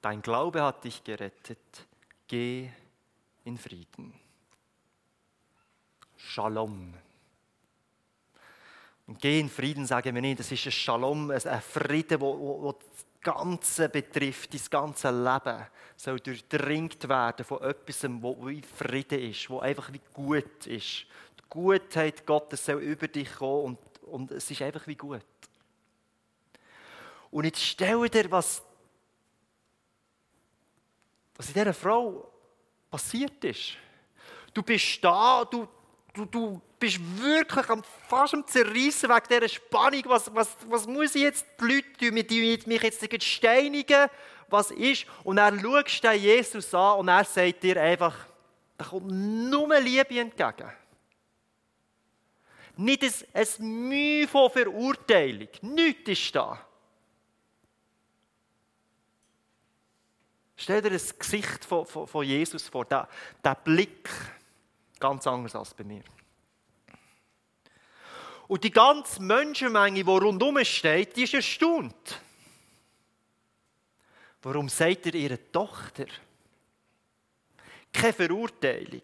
dein 0.00 0.22
Glaube 0.22 0.62
hat 0.62 0.84
dich 0.84 1.02
gerettet, 1.02 1.86
geh 2.28 2.70
in 3.44 3.58
Frieden. 3.58 4.25
Shalom. 6.26 6.92
Und 9.06 9.20
geh 9.20 9.38
in 9.38 9.48
Frieden, 9.48 9.86
sagen 9.86 10.12
wir 10.12 10.20
nicht, 10.20 10.40
das 10.40 10.50
ist 10.50 10.66
ein 10.66 10.72
Shalom, 10.72 11.30
ein 11.30 11.60
Frieden, 11.60 12.18
der 12.18 12.74
das 12.74 13.06
Ganze 13.20 13.88
betrifft, 13.88 14.52
das 14.52 14.68
ganze 14.68 15.10
Leben 15.10 15.66
soll 15.96 16.18
durchdringt 16.18 17.08
werden 17.08 17.44
von 17.44 17.62
etwas, 17.62 18.02
wo 18.20 18.46
wie 18.46 18.60
Frieden 18.60 19.20
ist, 19.20 19.48
wo 19.48 19.60
einfach 19.60 19.92
wie 19.92 20.00
gut 20.12 20.66
ist. 20.66 21.06
Die 21.38 21.44
Gutheit 21.48 22.26
Gottes 22.26 22.64
soll 22.64 22.82
über 22.82 23.06
dich 23.06 23.32
kommen 23.32 23.78
und, 24.02 24.02
und 24.02 24.30
es 24.32 24.50
ist 24.50 24.62
einfach 24.62 24.86
wie 24.88 24.96
gut. 24.96 25.22
Und 27.30 27.44
jetzt 27.44 27.62
stell 27.62 28.08
dir, 28.08 28.28
was, 28.30 28.62
was 31.36 31.48
in 31.48 31.54
dieser 31.54 31.74
Frau 31.74 32.28
passiert 32.90 33.44
ist. 33.44 33.76
Du 34.52 34.62
bist 34.62 35.02
da, 35.04 35.44
du, 35.44 35.68
du, 36.16 36.24
du 36.24 36.60
bist 36.78 36.98
wirklich 37.20 37.66
fast 38.08 38.34
am 38.34 38.46
Zerreißen 38.46 39.08
wegen 39.08 39.26
dieser 39.28 39.48
Spannung. 39.48 40.02
Was, 40.06 40.34
was, 40.34 40.56
was 40.68 40.86
muss 40.86 41.14
ich 41.14 41.22
jetzt 41.22 41.46
die 41.60 41.64
Leute 41.64 41.92
tun, 41.98 42.26
die 42.26 42.62
mich 42.66 42.82
jetzt 42.82 43.24
steinigen? 43.24 44.08
Was 44.48 44.70
ist? 44.70 45.06
Und 45.24 45.38
er 45.38 45.58
schaust 45.58 46.04
den 46.04 46.20
Jesus 46.20 46.72
an 46.74 46.98
und 47.00 47.08
er 47.08 47.24
sagt 47.24 47.62
dir 47.62 47.80
einfach, 47.80 48.14
da 48.78 48.84
kommt 48.84 49.10
nur 49.10 49.78
Liebe 49.80 50.20
entgegen. 50.20 50.72
Nicht 52.76 53.02
ein, 53.02 53.12
ein 53.32 53.88
Mühe 53.88 54.28
von 54.28 54.50
Verurteilung. 54.50 55.48
Nichts 55.62 56.10
ist 56.10 56.34
da. 56.34 56.60
Stell 60.56 60.82
dir 60.82 60.90
das 60.90 61.18
Gesicht 61.18 61.64
von, 61.64 61.84
von, 61.84 62.06
von 62.06 62.24
Jesus 62.24 62.68
vor, 62.68 62.84
der, 62.84 63.08
der 63.44 63.54
Blick, 63.54 64.08
ganz 64.98 65.26
anders 65.26 65.54
als 65.54 65.74
bei 65.74 65.84
mir. 65.84 66.02
Und 68.48 68.62
die 68.62 68.70
ganze 68.70 69.20
Menschenmenge, 69.22 70.04
die 70.04 70.10
rundherum 70.10 70.64
steht, 70.64 71.16
die 71.16 71.24
ist 71.24 71.34
erstaunt. 71.34 72.20
Warum 74.42 74.68
sagt 74.68 75.06
ihr 75.06 75.14
ihre 75.14 75.50
Tochter? 75.50 76.06
Keine 77.92 78.12
Verurteilung, 78.12 79.02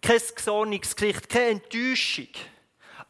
kein 0.00 0.20
Gesonnungsgesicht, 0.34 1.28
keine 1.28 1.46
Enttäuschung. 1.46 2.28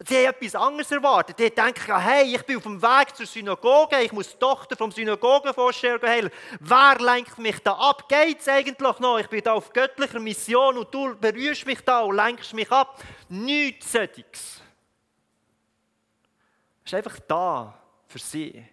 Sie 0.01 0.17
haben 0.17 0.35
etwas 0.35 0.55
anderes 0.55 0.91
erwartet. 0.91 1.39
Die 1.39 1.51
denken, 1.51 2.01
hey, 2.01 2.35
ich 2.35 2.43
bin 2.43 2.57
auf 2.57 2.65
dem 2.65 2.83
Weg 2.83 3.15
zur 3.15 3.27
Synagoge, 3.27 4.01
ich 4.03 4.13
muss 4.13 4.33
die 4.33 4.39
Tochter 4.39 4.77
vom 4.77 4.91
Synagogenvorsteher 4.91 6.01
heilen. 6.03 6.31
Wer 6.61 6.99
lenkt 6.99 7.39
mich 7.39 7.59
da 7.61 7.73
ab? 7.73 8.09
Geht 8.09 8.41
es 8.41 8.49
eigentlich 8.49 8.99
noch? 8.99 9.19
Ich 9.19 9.29
bin 9.29 9.43
da 9.43 9.53
auf 9.53 9.73
göttlicher 9.73 10.21
Mission 10.21 10.79
und 10.79 10.93
du 10.93 11.15
berührst 11.17 11.65
mich 11.65 11.81
da 11.81 12.01
und 12.01 12.17
lenkst 12.17 12.53
mich 12.55 12.71
ab. 12.73 13.03
Nichts 13.29 13.93
solches 13.93 14.63
ist 16.85 16.95
einfach 16.95 17.19
da 17.21 17.81
für 18.07 18.19
sie 18.19 18.65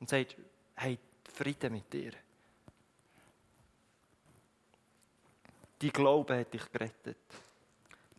und 0.00 0.08
sagt, 0.08 0.36
hey, 0.74 0.98
Frieden 1.32 1.72
mit 1.72 1.92
dir. 1.92 2.12
Die 5.80 5.90
Glaube 5.90 6.40
hat 6.40 6.52
dich 6.52 6.72
gerettet. 6.72 7.18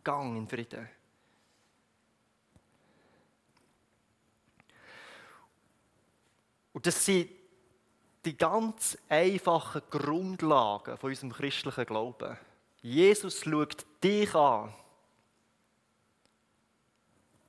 Gang 0.02 0.36
in 0.36 0.48
Frieden. 0.48 0.88
Und 6.78 6.86
das 6.86 7.04
sind 7.04 7.28
die 8.24 8.38
ganz 8.38 8.96
einfachen 9.08 9.82
Grundlagen 9.90 10.96
von 10.96 11.10
unserem 11.10 11.32
christlichen 11.32 11.84
Glauben. 11.84 12.38
Jesus 12.80 13.42
schaut 13.42 13.84
dich 14.00 14.32
an 14.32 14.72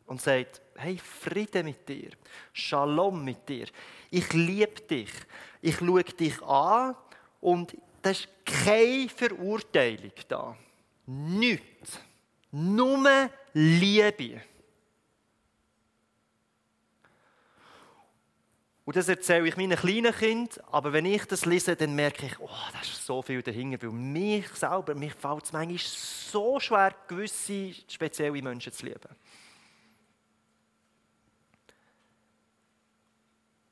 und 0.08 0.20
sagt, 0.20 0.64
hey, 0.78 0.98
Friede 0.98 1.62
mit 1.62 1.88
dir, 1.88 2.10
Shalom 2.54 3.24
mit 3.24 3.48
dir, 3.48 3.68
ich 4.10 4.34
liebe 4.34 4.82
dich, 4.82 5.12
ich 5.62 5.78
schaue 5.78 6.04
dich 6.06 6.42
an 6.42 6.96
und 7.40 7.78
da 8.02 8.10
ist 8.10 8.30
keine 8.44 9.10
Verurteilung 9.10 10.14
da. 10.28 10.58
Nichts. 11.06 12.00
Nur 12.50 13.30
Liebe. 13.54 14.42
Und 18.90 18.96
das 18.96 19.08
erzähle 19.08 19.48
ich 19.48 19.56
meinen 19.56 19.78
kleinen 19.78 20.12
Kindern, 20.12 20.66
aber 20.72 20.92
wenn 20.92 21.06
ich 21.06 21.24
das 21.26 21.46
lese, 21.46 21.76
dann 21.76 21.94
merke 21.94 22.26
ich, 22.26 22.40
oh, 22.40 22.50
da 22.74 22.82
ist 22.82 23.06
so 23.06 23.22
viel 23.22 23.44
dahinter, 23.44 23.86
weil 23.86 23.92
mich 23.92 24.48
selber, 24.48 24.96
mir 24.96 25.12
fällt 25.12 25.44
es 25.44 25.54
manchmal 25.54 25.78
so 25.78 26.60
schwer, 26.60 26.96
gewisse 27.08 27.72
spezielle 27.88 28.42
Menschen 28.42 28.74
zu 28.74 28.88
lieben. 28.88 29.16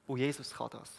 Und 0.06 0.20
Jesus 0.20 0.54
kann 0.54 0.70
das. 0.70 0.92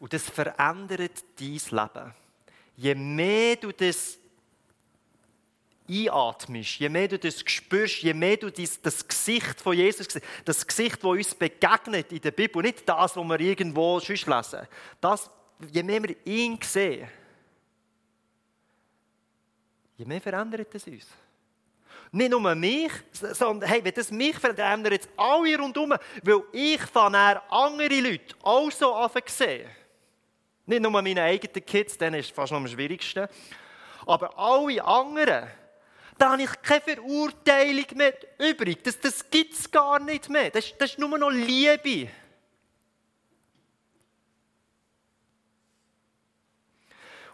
Und 0.00 0.12
das 0.12 0.28
verändert 0.28 1.22
dein 1.38 1.60
Leben. 1.70 2.14
Je 2.74 2.94
mehr 2.96 3.54
du 3.54 3.70
das 3.70 4.18
einatmest, 5.88 6.78
je 6.78 6.88
mehr 6.88 7.08
du 7.08 7.18
das 7.18 7.40
spürst, 7.44 8.02
je 8.02 8.14
mehr 8.14 8.36
du 8.36 8.50
das, 8.50 8.80
das 8.80 9.06
Gesicht 9.06 9.60
von 9.60 9.76
Jesus 9.76 10.08
das 10.44 10.66
Gesicht, 10.66 10.96
das 10.96 11.04
uns 11.04 11.34
begegnet 11.34 12.12
in 12.12 12.20
der 12.20 12.30
Bibel, 12.30 12.62
nicht 12.62 12.88
das, 12.88 13.16
was 13.16 13.28
wir 13.28 13.40
irgendwo 13.40 13.98
sonst 14.00 14.26
lesen, 14.26 14.66
das, 15.00 15.30
je 15.72 15.82
mehr 15.82 16.02
wir 16.02 16.16
ihn 16.24 16.58
sehen, 16.62 17.08
je 19.96 20.04
mehr 20.04 20.20
verändert 20.20 20.74
es 20.74 20.86
uns. 20.86 21.06
Nicht 22.12 22.30
nur 22.30 22.54
mich, 22.54 22.92
sondern 23.12 23.68
hey, 23.68 23.82
wenn 23.84 23.92
das 23.92 24.10
mich 24.10 24.36
verändert, 24.36 24.92
jetzt 24.92 25.08
alle 25.16 25.58
rundherum, 25.58 25.94
weil 26.22 26.42
ich 26.52 26.80
von 26.80 27.14
andere 27.14 28.00
Leute 28.00 28.34
auch 28.42 28.70
so 28.70 29.10
sehen. 29.26 29.68
Nicht 30.66 30.82
nur 30.82 30.90
meine 30.90 31.22
eigenen 31.22 31.64
Kids, 31.64 31.98
dann 31.98 32.14
ist 32.14 32.32
fast 32.32 32.52
noch 32.52 32.58
am 32.58 32.68
schwierigsten, 32.68 33.28
aber 34.06 34.36
alle 34.38 34.84
anderen, 34.84 35.48
da 36.18 36.32
habe 36.32 36.42
ich 36.42 36.62
keine 36.62 36.80
Verurteilung 36.80 37.86
mehr 37.94 38.14
übrig. 38.38 38.82
Das, 38.82 38.98
das 39.00 39.28
gibt 39.30 39.54
es 39.54 39.70
gar 39.70 39.98
nicht 39.98 40.28
mehr. 40.28 40.50
Das, 40.50 40.72
das 40.78 40.90
ist 40.92 40.98
nur 40.98 41.18
noch 41.18 41.30
Liebe. 41.30 42.10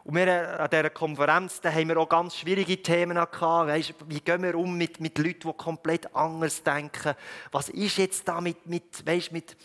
Und 0.05 0.17
wir 0.17 0.61
an 0.61 0.69
dieser 0.69 0.91
Konferenz 0.91 1.61
da 1.61 1.71
haben 1.71 1.89
wir 1.89 1.97
auch 1.97 2.09
ganz 2.09 2.37
schwierige 2.37 2.83
Themen 2.83 3.15
gehabt. 3.15 3.41
Weißt, 3.41 3.95
wie 4.09 4.21
gehen 4.21 4.43
wir 4.43 4.57
um 4.57 4.77
mit, 4.77 5.01
mit 5.01 5.17
Leuten, 5.19 5.49
die 5.49 5.57
komplett 5.57 6.15
anders 6.15 6.63
denken? 6.63 7.15
Was 7.53 7.69
ist 7.69 7.99
jetzt 7.99 8.27
da 8.27 8.41
mit, 8.41 8.67
mit, 8.67 9.07
weißt, 9.07 9.31
mit 9.31 9.57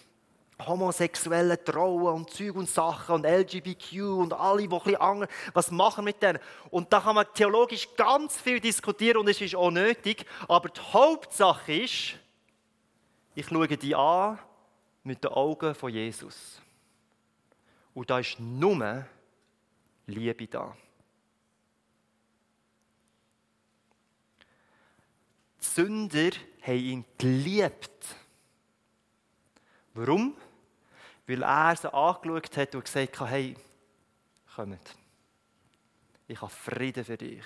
homosexuellen 0.65 1.57
Trauen 1.63 2.15
und 2.15 2.29
Zeug 2.31 2.55
und 2.55 2.69
Sachen 2.69 3.15
und 3.15 3.25
LGBTQ 3.25 4.01
und 4.01 4.33
alle, 4.33 4.67
die 4.67 4.67
ein 4.67 4.79
bisschen 4.79 4.95
anders, 4.95 5.29
was 5.53 5.71
machen 5.71 6.05
mit 6.05 6.21
denen? 6.21 6.39
Und 6.71 6.91
da 6.91 6.99
kann 6.99 7.15
man 7.15 7.25
theologisch 7.33 7.87
ganz 7.95 8.39
viel 8.41 8.59
diskutieren 8.59 9.17
und 9.17 9.29
es 9.29 9.39
ist 9.39 9.55
auch 9.55 9.69
nötig. 9.69 10.25
Aber 10.47 10.69
die 10.69 10.81
Hauptsache 10.81 11.73
ist, 11.73 12.15
ich 13.35 13.47
schaue 13.47 13.67
die 13.67 13.93
an 13.93 14.39
mit 15.03 15.23
den 15.23 15.31
Augen 15.31 15.75
von 15.75 15.91
Jesus. 15.91 16.59
Und 17.93 18.09
da 18.09 18.19
ist 18.19 18.39
nur 18.39 19.05
Liebe 20.07 20.47
da. 20.47 20.75
Die 25.59 25.65
Sünder 25.65 26.31
haben 26.61 26.77
ihn 26.77 27.05
geliebt. 27.17 28.15
Warum? 29.93 30.35
Weil 31.27 31.43
er 31.43 31.75
sie 31.75 31.93
angeschaut 31.93 32.57
hat 32.57 32.75
und 32.75 32.85
gesagt 32.85 33.19
hat, 33.19 33.29
hey, 33.29 33.55
kommt. 34.55 34.95
Ich 36.27 36.41
habe 36.41 36.51
Frieden 36.51 37.05
für 37.05 37.17
dich. 37.17 37.43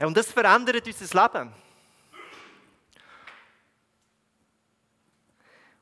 Und 0.00 0.16
das 0.16 0.32
verändert 0.32 0.86
unser 0.86 1.22
Leben. 1.22 1.52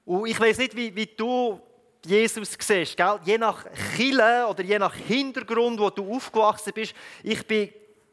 Und 0.05 0.27
ich 0.27 0.41
weiß 0.41 0.59
nicht, 0.59 0.75
wie, 0.75 0.95
wie 0.97 1.07
du 1.07 1.61
Jesus 2.05 2.57
siehst. 2.59 2.97
Gell? 2.97 3.21
Je 3.25 3.39
nach 3.39 3.67
Chile 3.95 4.47
oder 4.49 4.63
je 4.63 4.79
nach 4.79 4.95
Hintergrund, 4.95 5.79
wo 5.79 5.91
du 5.91 6.17
aufgewachsen 6.17 6.73
bist. 6.73 6.95
Ich 7.23 7.47
bin 7.47 7.71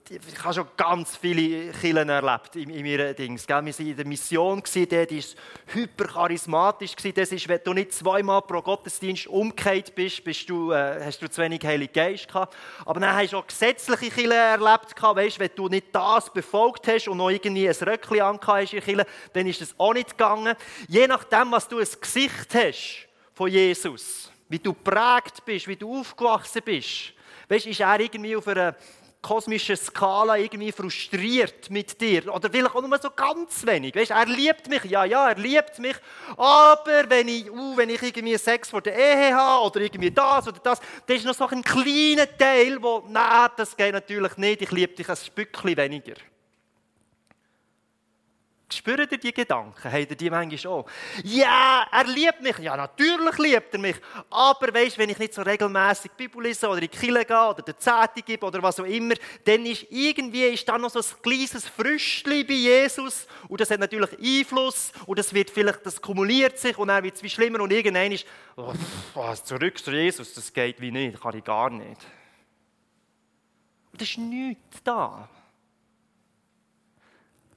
ich 0.10 0.44
habe 0.44 0.54
schon 0.54 0.68
ganz 0.78 1.18
viele 1.18 1.72
Killen 1.72 2.10
erlebt 2.10 2.56
in, 2.56 2.70
in 2.70 2.86
meinen 2.86 3.16
Dings. 3.16 3.48
Gell? 3.48 3.66
Wir 3.66 3.74
waren 3.74 3.88
in 3.88 3.96
der 3.96 4.06
Mission, 4.06 4.62
die 4.64 4.92
war 4.92 5.08
hypercharismatisch. 5.74 6.92
Das 6.96 7.32
ist, 7.32 7.48
wenn 7.48 7.60
du 7.64 7.74
nicht 7.74 7.92
zweimal 7.92 8.44
pro 8.44 8.62
Gottesdienst 8.62 9.26
umgekehrt 9.26 9.96
bist, 9.96 10.24
bist 10.24 10.48
du, 10.48 10.72
äh, 10.72 11.04
hast 11.04 11.22
du 11.22 11.30
zu 11.30 11.42
wenig 11.42 11.66
Heilige 11.66 11.92
Geist 11.92 12.28
gehabt. 12.28 12.56
Aber 12.86 13.00
dann 13.00 13.16
hast 13.16 13.34
du 13.34 13.38
auch 13.38 13.48
gesetzliche 13.48 14.12
Killen 14.12 14.32
erlebt. 14.32 14.94
Weißt, 15.02 15.40
wenn 15.40 15.52
du 15.56 15.70
nicht 15.70 15.88
das 15.92 16.32
befolgt 16.32 16.88
hast 16.88 17.08
und 17.08 17.18
noch 17.18 17.32
irgendwie 17.32 17.68
ein 17.68 17.76
Röckchen 17.76 18.22
angehabt 18.22 18.74
hast 18.74 18.88
in 18.88 19.04
dann 19.34 19.48
ist 19.48 19.62
das 19.62 19.74
auch 19.80 19.94
nicht 19.94 20.12
gegangen. 20.12 20.56
Je 20.88 21.08
nachdem, 21.08 21.52
was 21.52 21.68
du 21.68 21.80
ein 21.80 21.88
Gesicht 22.00 22.54
hast 22.54 23.08
von 23.34 23.50
Jesus, 23.50 24.32
wie 24.50 24.60
du 24.60 24.74
prägt 24.74 25.44
bist, 25.44 25.68
wie 25.68 25.76
du 25.76 26.00
aufgewachsen 26.00 26.62
bist, 26.64 27.14
weißt, 27.50 27.66
ist 27.66 27.80
er 27.80 28.00
irgendwie 28.00 28.36
auf 28.36 28.48
einer 28.48 28.76
kosmischen 29.26 29.76
Skala 29.76 30.38
irgendwie 30.38 30.72
frustriert 30.72 31.72
mit 31.72 32.00
dir. 32.00 32.32
Oder 32.32 32.48
vielleicht 32.48 32.76
auch 32.76 32.82
nur 32.88 33.00
so 33.00 33.10
ganz 33.10 33.66
wenig. 33.66 33.96
Weißt, 33.96 34.12
er 34.12 34.28
liebt 34.28 34.70
mich, 34.70 34.84
ja, 34.84 35.04
ja, 35.04 35.30
er 35.30 35.36
liebt 35.36 35.80
mich. 35.80 35.96
Aber 36.38 37.10
wenn 37.10 37.28
ich, 37.28 37.52
uh, 37.52 37.76
wenn 37.76 37.90
ich 37.90 38.04
irgendwie 38.04 38.38
Sex 38.38 38.70
vor 38.70 38.82
der 38.82 38.96
Ehe 38.96 39.36
habe 39.36 39.66
oder 39.66 39.82
irgendwie 39.82 40.12
das 40.12 40.48
oder 40.48 40.60
das, 40.60 40.80
dann 41.08 41.18
ist 41.18 41.26
noch 41.26 41.34
so 41.34 41.48
ein 41.48 41.64
kleiner 41.64 42.38
Teil, 42.38 42.78
wo, 42.80 43.04
nein, 43.10 43.50
das 43.58 43.76
geht 43.76 43.94
natürlich 43.94 44.38
nicht, 44.38 44.62
ich 44.62 44.72
liebe 44.72 44.94
dich 44.94 45.10
ein 45.10 45.16
Stückchen 45.16 45.76
weniger. 45.76 46.14
Spürt 48.68 49.12
ihr 49.12 49.20
die 49.20 49.32
Gedanken? 49.32 49.92
Habt 49.92 50.10
ihr 50.10 50.16
die 50.16 50.30
manchmal 50.30 50.74
auch? 50.74 50.90
Ja, 51.24 51.86
er 51.92 52.04
liebt 52.06 52.42
mich. 52.42 52.58
Ja, 52.58 52.76
natürlich 52.76 53.38
liebt 53.38 53.74
er 53.74 53.80
mich. 53.80 53.96
Aber 54.32 54.74
weißt, 54.74 54.98
wenn 54.98 55.10
ich 55.12 55.20
nicht 55.20 55.36
so 55.36 55.44
regelmäßig 55.44 56.12
Bibel 56.14 56.42
lese 56.42 56.68
oder 56.68 56.82
in 56.82 56.90
die 56.90 56.98
Kirche 56.98 57.26
gehe 57.26 57.48
oder 57.48 57.62
der 57.62 57.78
Zeitung 57.78 58.24
gebe 58.26 58.44
oder 58.44 58.64
was 58.64 58.80
auch 58.80 58.86
immer, 58.86 59.14
dann 59.44 59.66
ist 59.68 59.86
irgendwie 59.92 60.46
ist 60.46 60.68
da 60.68 60.80
noch 60.80 60.90
so 60.90 61.00
ein 61.00 61.22
kleines 61.22 61.68
Früchtchen 61.68 62.48
bei 62.48 62.54
Jesus 62.54 63.28
und 63.48 63.62
das 63.62 63.70
hat 63.70 63.80
natürlich 63.80 64.18
Einfluss 64.20 64.92
und 65.06 65.20
das 65.20 65.32
wird 65.32 65.52
vielleicht, 65.52 65.86
das 65.86 66.02
kumuliert 66.02 66.58
sich 66.58 66.76
und 66.78 66.88
dann 66.88 67.04
wird 67.04 67.16
es 67.16 67.24
wie 67.24 67.30
schlimmer 67.30 67.62
und 67.62 67.72
irgendwann 67.72 68.12
ist, 68.12 68.26
oh, 68.56 68.74
zurück 69.44 69.78
zu 69.78 69.92
Jesus, 69.92 70.34
das 70.34 70.52
geht 70.52 70.82
wie 70.82 70.90
nicht, 70.90 71.14
das 71.14 71.22
kann 71.22 71.38
ich 71.38 71.44
gar 71.44 71.70
nicht. 71.70 72.02
Und 73.92 74.02
das 74.02 74.10
ist 74.10 74.18
nichts 74.18 74.82
da. 74.84 75.30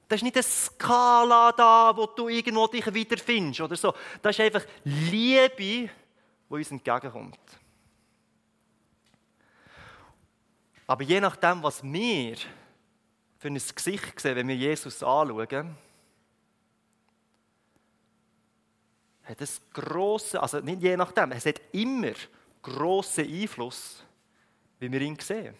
Das 0.09 0.17
ist 0.17 0.23
nicht 0.23 0.35
eine 0.35 0.43
Skala 0.43 1.51
da, 1.51 1.95
wo 1.95 2.07
du 2.07 2.29
irgendwo 2.29 2.65
dich 2.65 2.91
wiederfindest 2.91 3.61
oder 3.61 3.75
so. 3.75 3.93
Das 4.23 4.35
ist 4.35 4.43
einfach 4.43 4.65
Liebe, 4.83 5.53
die 5.57 5.89
uns 6.49 6.71
entgegenkommt. 6.71 7.39
Aber 10.87 11.03
je 11.03 11.21
nachdem, 11.21 11.61
was 11.61 11.83
wir 11.83 12.37
für 13.37 13.49
ein 13.49 13.53
Gesicht 13.53 14.19
sehen, 14.19 14.35
wenn 14.35 14.47
wir 14.47 14.55
Jesus 14.55 15.03
anschauen, 15.03 15.77
hat 19.25 19.41
es 19.41 19.61
grosse, 19.71 20.41
also 20.41 20.59
nicht 20.59 20.81
je 20.81 20.97
nachdem, 20.97 21.33
es 21.33 21.45
hat 21.45 21.61
immer 21.71 22.13
grossen 22.63 23.25
Einfluss, 23.25 24.03
wie 24.79 24.91
wir 24.91 25.01
ihn 25.01 25.19
sehen. 25.19 25.55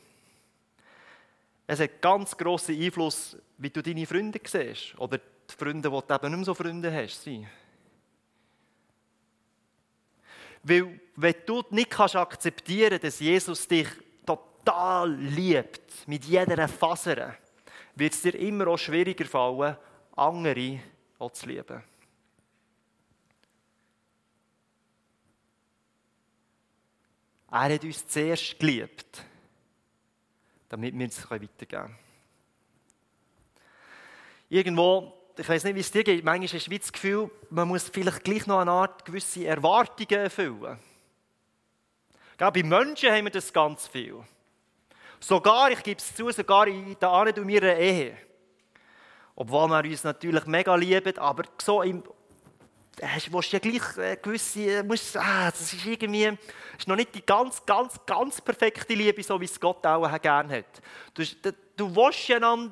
Es 1.72 1.80
hat 1.80 2.02
ganz 2.02 2.36
grossen 2.36 2.82
Einfluss, 2.82 3.38
wie 3.60 3.70
du 3.70 3.84
deine 3.84 4.08
Freunde 4.08 4.40
siehst. 4.44 4.98
Oder 4.98 5.20
die 5.20 5.56
Freunde, 5.56 5.88
die 5.88 6.08
du 6.08 6.16
eben 6.16 6.30
nicht 6.32 6.38
mehr 6.38 6.44
so 6.44 6.56
Freunde 6.56 6.92
hast. 6.92 7.28
Weil, 10.64 11.00
wenn 11.16 11.36
du 11.46 11.64
nicht 11.70 12.00
akzeptieren 12.00 12.90
kannst, 12.90 13.04
dass 13.04 13.20
Jesus 13.20 13.68
dich 13.68 13.88
total 14.26 15.14
liebt, 15.14 16.08
mit 16.08 16.26
jeder 16.26 16.68
Faser, 16.68 17.36
wird 17.94 18.14
es 18.14 18.24
dir 18.24 18.34
immer 18.34 18.70
auch 18.70 18.78
schwieriger 18.80 19.26
fallen, 19.26 19.78
andere 20.16 20.80
auch 21.20 21.32
zu 21.34 21.46
lieben. 21.46 21.84
Er 27.52 27.74
hat 27.76 27.84
uns 27.84 28.08
zuerst 28.08 28.58
geliebt 28.58 29.29
damit 30.70 30.98
wir 30.98 31.08
es 31.08 31.30
weitergeben 31.30 31.68
können. 31.68 31.96
Irgendwo, 34.50 35.14
ich 35.38 35.48
weiß 35.48 35.64
nicht, 35.66 35.76
wie 35.76 35.80
es 35.80 35.92
dir 35.92 36.04
geht, 36.04 36.24
manchmal 36.24 36.62
du 36.62 36.78
das 36.78 36.92
Gefühl, 36.92 37.30
man 37.50 37.68
muss 37.68 37.90
vielleicht 37.90 38.24
gleich 38.24 38.48
noch 38.48 38.60
eine 38.60 38.72
Art 38.72 39.06
gewisse 39.06 39.46
Erwartungen 39.46 40.22
erfüllen. 40.22 40.80
Gell, 42.38 42.52
bei 42.52 42.64
Menschen 42.64 43.12
haben 43.12 43.26
wir 43.26 43.32
das 43.32 43.52
ganz 43.52 43.88
viel. 43.88 44.24
Sogar, 45.20 45.72
ich 45.72 45.84
gebe 45.84 46.00
es 46.00 46.16
zu, 46.16 46.32
sogar 46.32 46.68
in 46.68 46.98
der 46.98 47.10
Ahnen 47.10 47.38
und 47.38 47.46
meiner 47.46 47.76
Ehe. 47.76 48.18
Obwohl 49.36 49.68
wir 49.70 49.84
uns 49.84 50.04
natürlich 50.04 50.46
mega 50.46 50.76
lieben, 50.76 51.18
aber 51.18 51.44
so 51.62 51.82
im 51.82 52.04
hast, 53.02 53.32
willst 53.32 53.52
ja 53.52 53.60
gleich 53.60 53.98
äh, 53.98 54.18
gewisse, 54.18 54.60
äh, 54.62 54.84
musst, 54.84 55.18
ah, 55.18 55.52
das 55.52 55.74
ist 55.74 55.86
irgendwie, 55.86 56.38
ist 56.78 56.88
noch 56.88 56.96
nicht 56.96 57.14
die 57.16 57.26
ganz, 57.26 57.66
ganz, 57.66 58.00
ganz 58.06 58.42
perfekte 58.42 58.94
Liebe, 58.94 59.22
so 59.24 59.40
wie 59.40 59.46
es 59.46 59.60
Gott 59.60 59.86
auch 59.86 60.22
gerne 60.22 60.58
hat. 60.58 60.82
Du, 61.14 61.24
du, 61.24 61.54
du 61.76 61.96
willst 61.96 62.30
einander, 62.32 62.72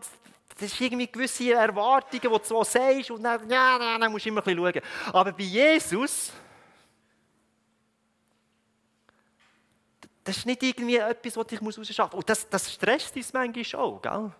das 0.59 0.71
ist 0.71 0.81
irgendwie 0.81 1.07
gewisse 1.07 1.53
Erwartungen, 1.53 2.21
die 2.21 2.27
du 2.27 2.39
so 2.43 2.63
sagst 2.63 3.11
und 3.11 3.23
dann, 3.23 3.49
ja, 3.49 3.77
ja, 3.79 3.97
dann 3.97 4.11
musst 4.11 4.25
du 4.25 4.29
immer 4.29 4.45
ein 4.45 4.55
bisschen 4.55 4.81
schauen. 4.83 5.13
Aber 5.13 5.31
bei 5.31 5.43
Jesus, 5.43 6.31
das 10.23 10.37
ist 10.37 10.45
nicht 10.45 10.63
irgendwie 10.63 10.97
etwas, 10.97 11.37
was 11.37 11.45
ich 11.51 11.61
rausschaffen 11.61 12.15
muss. 12.15 12.17
Und 12.17 12.29
das, 12.29 12.49
das 12.49 12.73
stresst 12.73 13.15
uns 13.15 13.31
manchmal 13.31 13.81
auch, 13.81 14.01
gell? 14.01 14.31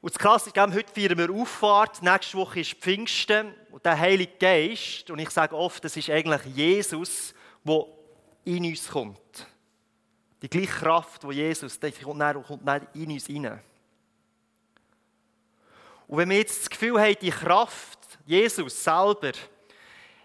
Und 0.00 0.14
das 0.14 0.18
Krasse 0.18 0.50
heute 0.56 0.92
feiern 0.94 1.18
wir 1.18 1.30
Auffahrt, 1.30 2.02
nächste 2.02 2.38
Woche 2.38 2.60
ist 2.60 2.72
Pfingsten. 2.72 3.54
und 3.70 3.84
der 3.84 3.98
Heilige 3.98 4.32
Geist, 4.38 5.10
und 5.10 5.18
ich 5.18 5.28
sage 5.28 5.54
oft, 5.54 5.84
das 5.84 5.94
ist 5.96 6.08
eigentlich 6.08 6.42
Jesus, 6.56 7.34
der 7.62 7.84
in 8.44 8.64
uns 8.64 8.88
kommt. 8.88 9.46
Die 10.40 10.48
gleiche 10.48 10.72
Kraft, 10.72 11.22
die 11.24 11.34
Jesus, 11.34 11.78
die 11.78 11.92
kommt 11.92 12.20
dann, 12.20 12.42
kommt 12.42 12.66
dann 12.66 12.86
in 12.94 13.10
uns 13.10 13.26
hinein. 13.26 13.60
Und 16.06 16.16
wenn 16.16 16.30
wir 16.30 16.38
jetzt 16.38 16.62
das 16.62 16.70
Gefühl 16.70 16.98
haben, 16.98 17.16
die 17.20 17.30
Kraft, 17.30 17.98
Jesus 18.24 18.82
selber, 18.82 19.32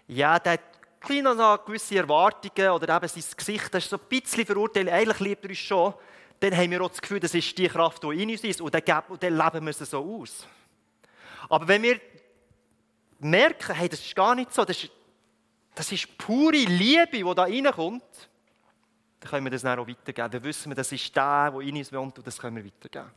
ja, 0.08 0.38
der 0.38 0.54
hat 0.54 0.60
kleine 1.00 1.60
gewisse 1.66 1.96
Erwartungen 1.96 2.70
oder 2.70 2.96
eben 2.96 3.08
sein 3.08 3.24
Gesicht, 3.36 3.74
das 3.74 3.84
ist 3.84 3.90
so 3.90 3.98
ein 3.98 4.08
bisschen 4.08 4.46
verurteilt, 4.46 4.88
eigentlich 4.88 5.20
liebt 5.20 5.44
er 5.44 5.50
uns 5.50 5.58
schon, 5.58 5.94
dann 6.40 6.56
haben 6.56 6.70
wir 6.70 6.82
auch 6.82 6.90
das 6.90 7.00
Gefühl, 7.00 7.20
das 7.20 7.34
ist 7.34 7.56
die 7.56 7.68
Kraft, 7.68 8.02
die 8.02 8.22
in 8.22 8.30
uns 8.30 8.44
ist 8.44 8.60
und 8.60 8.74
dann, 8.74 8.82
leben 9.20 9.64
wir 9.64 9.70
es 9.70 9.78
so 9.78 10.20
aus. 10.20 10.46
Aber 11.48 11.66
wenn 11.66 11.82
wir 11.82 12.00
merken, 13.18 13.74
hey, 13.74 13.88
das 13.88 14.00
ist 14.00 14.14
gar 14.14 14.34
nicht 14.34 14.52
so, 14.52 14.64
das 14.64 14.84
ist, 14.84 14.92
das 15.74 15.92
ist 15.92 16.18
pure 16.18 16.56
Liebe, 16.56 17.08
die 17.12 17.34
da 17.34 17.42
reinkommt, 17.42 18.28
dann 19.20 19.30
können 19.30 19.46
wir 19.46 19.50
das 19.50 19.62
dann 19.62 19.78
auch 19.78 19.88
weitergeben. 19.88 20.30
Dann 20.30 20.44
wissen 20.44 20.70
wir, 20.70 20.76
das 20.76 20.92
ist 20.92 21.14
der, 21.14 21.50
der 21.50 21.60
in 21.60 21.76
uns 21.76 21.92
wohnt 21.92 22.18
und 22.18 22.26
das 22.26 22.38
können 22.38 22.56
wir 22.56 22.64
weitergeben. 22.64 23.10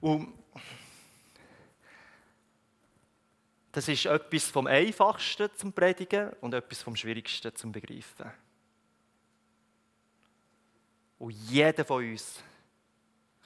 Und 0.00 0.32
das 3.72 3.88
ist 3.88 4.06
etwas 4.06 4.44
vom 4.44 4.66
Einfachsten 4.66 5.48
zum 5.56 5.72
Predigen 5.72 6.32
und 6.40 6.54
etwas 6.54 6.82
vom 6.82 6.94
Schwierigsten 6.94 7.54
zum 7.56 7.72
Begreifen. 7.72 8.30
Und 11.24 11.32
jeder 11.48 11.86
von 11.86 12.04
uns 12.04 12.42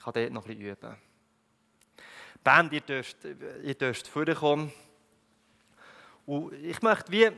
kann 0.03 0.11
dort 0.13 0.33
noch 0.33 0.43
bisschen 0.43 0.59
üben. 0.59 0.97
Band, 2.43 2.73
ihr 2.73 2.81
dürft, 2.81 3.15
ihr 3.23 3.73
dürft 3.73 4.05
vorkommen. 4.05 4.73
Und 6.25 6.51
ich 6.55 6.81
möchte 6.81 7.09
wie 7.09 7.31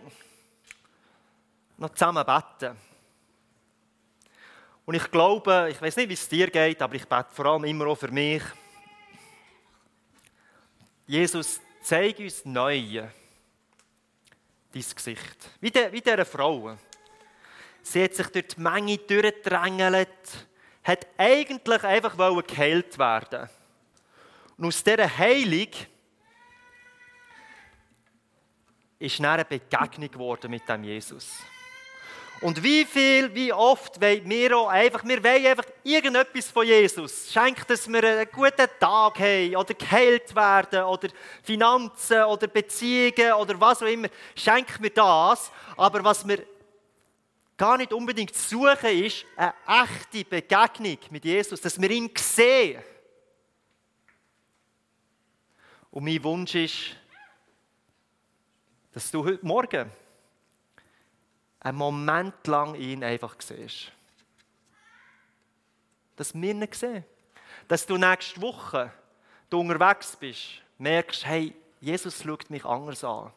noch 1.78 1.92
zusammen 1.92 2.26
beten. 2.26 2.76
Und 4.84 4.96
ich 4.96 5.12
glaube, 5.12 5.68
ich 5.70 5.80
weiß 5.80 5.98
nicht, 5.98 6.10
wie 6.10 6.16
es 6.16 6.28
dir 6.28 6.50
geht, 6.50 6.82
aber 6.82 6.96
ich 6.96 7.08
bete 7.08 7.30
vor 7.30 7.46
allem 7.46 7.66
immer 7.66 7.86
auch 7.86 8.00
für 8.00 8.12
mich. 8.12 8.42
Jesus, 11.06 11.62
zeig 11.84 12.18
uns 12.18 12.44
neu 12.46 12.82
dein 14.72 14.86
Gesicht. 14.96 15.52
Wie, 15.60 15.70
der, 15.70 15.92
wie 15.92 16.02
dieser 16.02 16.26
Frau. 16.26 16.76
Sie 17.84 18.04
hat 18.04 18.14
sich 18.14 18.28
durch 18.28 18.48
die 18.48 18.62
Menge 18.62 18.98
durchgedrängelt, 18.98 20.10
hat 20.84 21.08
eigentlich 21.18 21.84
einfach 21.84 22.16
geheilt 22.48 22.98
werden 22.98 23.50
Und 24.58 24.66
aus 24.66 24.84
dieser 24.84 25.18
Heilung 25.18 25.68
ist 29.00 29.20
dann 29.20 29.26
eine 29.26 29.46
Begegnung 29.46 30.12
geworden 30.12 30.52
mit 30.52 30.68
dem 30.70 30.84
Jesus. 30.84 31.40
Und 32.42 32.64
wie 32.64 32.86
viel, 32.86 33.34
wie 33.36 33.54
oft 33.54 34.02
wollen 34.02 34.28
wir 34.28 34.58
auch 34.58 34.68
einfach, 34.68 35.04
wir 35.04 35.24
wollen 35.24 35.46
einfach 35.46 35.66
irgendetwas 35.84 36.50
von 36.50 36.66
Jesus. 36.66 37.32
Schenkt, 37.32 37.70
dass 37.70 37.88
wir 37.88 38.04
einen 38.04 38.28
guten 38.32 38.68
Tag 38.80 39.20
haben 39.20 39.56
oder 39.56 39.74
geheilt 39.76 40.36
werden 40.36 40.84
oder 40.84 41.10
Finanzen 41.44 42.24
oder 42.24 42.48
Beziehungen 42.48 43.34
oder 43.34 43.62
was 43.62 43.84
auch 43.84 43.88
immer. 43.88 44.08
Schenkt 44.36 44.80
mir 44.80 44.90
das. 44.90 45.52
Aber 45.78 46.04
was 46.04 46.28
wir 46.28 46.40
gar 47.62 47.78
nicht 47.78 47.94
unbedingt 47.94 48.34
suchen, 48.34 48.90
ist 49.06 49.24
eine 49.36 49.54
echte 49.68 50.26
Begegnung 50.26 50.98
mit 51.12 51.24
Jesus, 51.24 51.62
dass 51.62 51.80
wir 51.80 51.92
ihn 51.92 52.10
sehen. 52.18 52.82
Und 55.92 56.04
mein 56.04 56.24
Wunsch 56.24 56.56
ist, 56.56 56.96
dass 58.92 59.12
du 59.12 59.24
heute 59.24 59.46
Morgen 59.46 59.92
einen 61.60 61.78
Moment 61.78 62.48
lang 62.48 62.74
ihn 62.74 63.04
einfach 63.04 63.36
siehst. 63.38 63.92
Dass 66.16 66.34
wir 66.34 66.50
ihn 66.50 66.68
sehen. 66.72 67.06
Dass 67.68 67.86
du 67.86 67.96
nächste 67.96 68.42
Woche 68.42 68.92
du 69.52 69.60
unterwegs 69.60 70.16
bist, 70.16 70.64
merkst, 70.80 71.28
hey, 71.28 71.54
Jesus 71.80 72.24
schaut 72.24 72.50
mich 72.50 72.66
anders 72.66 73.04
an 73.04 73.32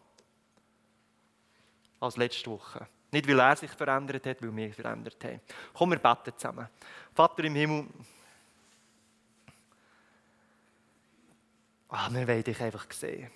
als 2.00 2.16
letzte 2.16 2.50
Woche. 2.50 2.88
Nicht, 3.14 3.28
weil 3.28 3.38
er 3.38 3.54
sich 3.54 3.70
verändert 3.70 4.26
hat, 4.26 4.42
weil 4.42 4.56
wir 4.56 4.74
verändert 4.74 5.22
haben. 5.22 5.40
Komm, 5.72 5.90
wir 5.90 6.00
beten 6.00 6.36
zusammen. 6.36 6.66
Vater 7.14 7.44
im 7.44 7.54
Himmel, 7.54 7.86
ah, 11.90 12.08
wir 12.10 12.26
wollen 12.26 12.42
dich 12.42 12.60
einfach 12.60 12.90
sehen. 12.90 13.30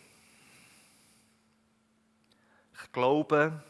Ich 2.82 2.90
glaube, 2.90 3.62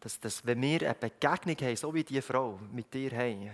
dass, 0.00 0.18
dass 0.18 0.44
wenn 0.44 0.60
wir 0.62 0.82
eine 0.82 0.94
Begegnung 0.94 1.56
haben, 1.60 1.76
so 1.76 1.94
wie 1.94 2.02
diese 2.02 2.22
Frau 2.22 2.58
mit 2.72 2.92
dir 2.92 3.12
haben, 3.12 3.48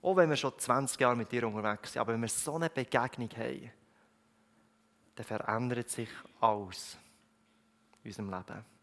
auch 0.00 0.16
wenn 0.16 0.30
wir 0.30 0.36
schon 0.36 0.58
20 0.58 0.98
Jahre 0.98 1.16
mit 1.16 1.30
dir 1.30 1.46
unterwegs 1.46 1.92
sind, 1.92 2.00
aber 2.00 2.14
wenn 2.14 2.22
wir 2.22 2.28
so 2.28 2.54
eine 2.54 2.70
Begegnung 2.70 3.28
haben, 3.36 3.70
dann 5.14 5.26
verändert 5.26 5.90
sich 5.90 6.08
alles 6.40 6.96
in 8.02 8.08
unserem 8.08 8.30
Leben. 8.30 8.73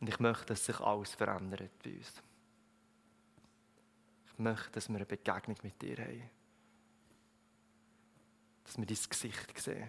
Und 0.00 0.08
ich 0.08 0.18
möchte, 0.18 0.46
dass 0.46 0.64
sich 0.64 0.80
alles 0.80 1.14
verändert 1.14 1.70
bei 1.84 1.92
uns. 1.92 2.22
Ich 4.32 4.38
möchte, 4.38 4.70
dass 4.70 4.88
wir 4.88 4.96
eine 4.96 5.06
Begegnung 5.06 5.56
mit 5.62 5.80
dir 5.80 5.98
haben. 5.98 6.30
Dass 8.64 8.78
wir 8.78 8.86
dein 8.86 8.96
Gesicht 9.08 9.58
sehen. 9.58 9.88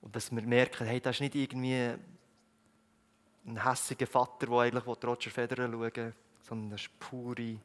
Und 0.00 0.16
dass 0.16 0.30
wir 0.30 0.42
merken, 0.42 0.86
hey, 0.86 1.00
das 1.00 1.16
ist 1.16 1.20
nicht 1.20 1.34
irgendwie 1.34 1.94
ein 3.44 3.64
hässiger 3.64 4.06
Vater, 4.06 4.46
der 4.46 4.56
eigentlich 4.56 4.86
Roger 4.86 5.30
Federer 5.30 5.70
schauen 5.70 5.94
will, 5.94 6.14
sondern 6.42 6.70
das 6.70 6.82
ist 6.82 6.98
pure 6.98 7.60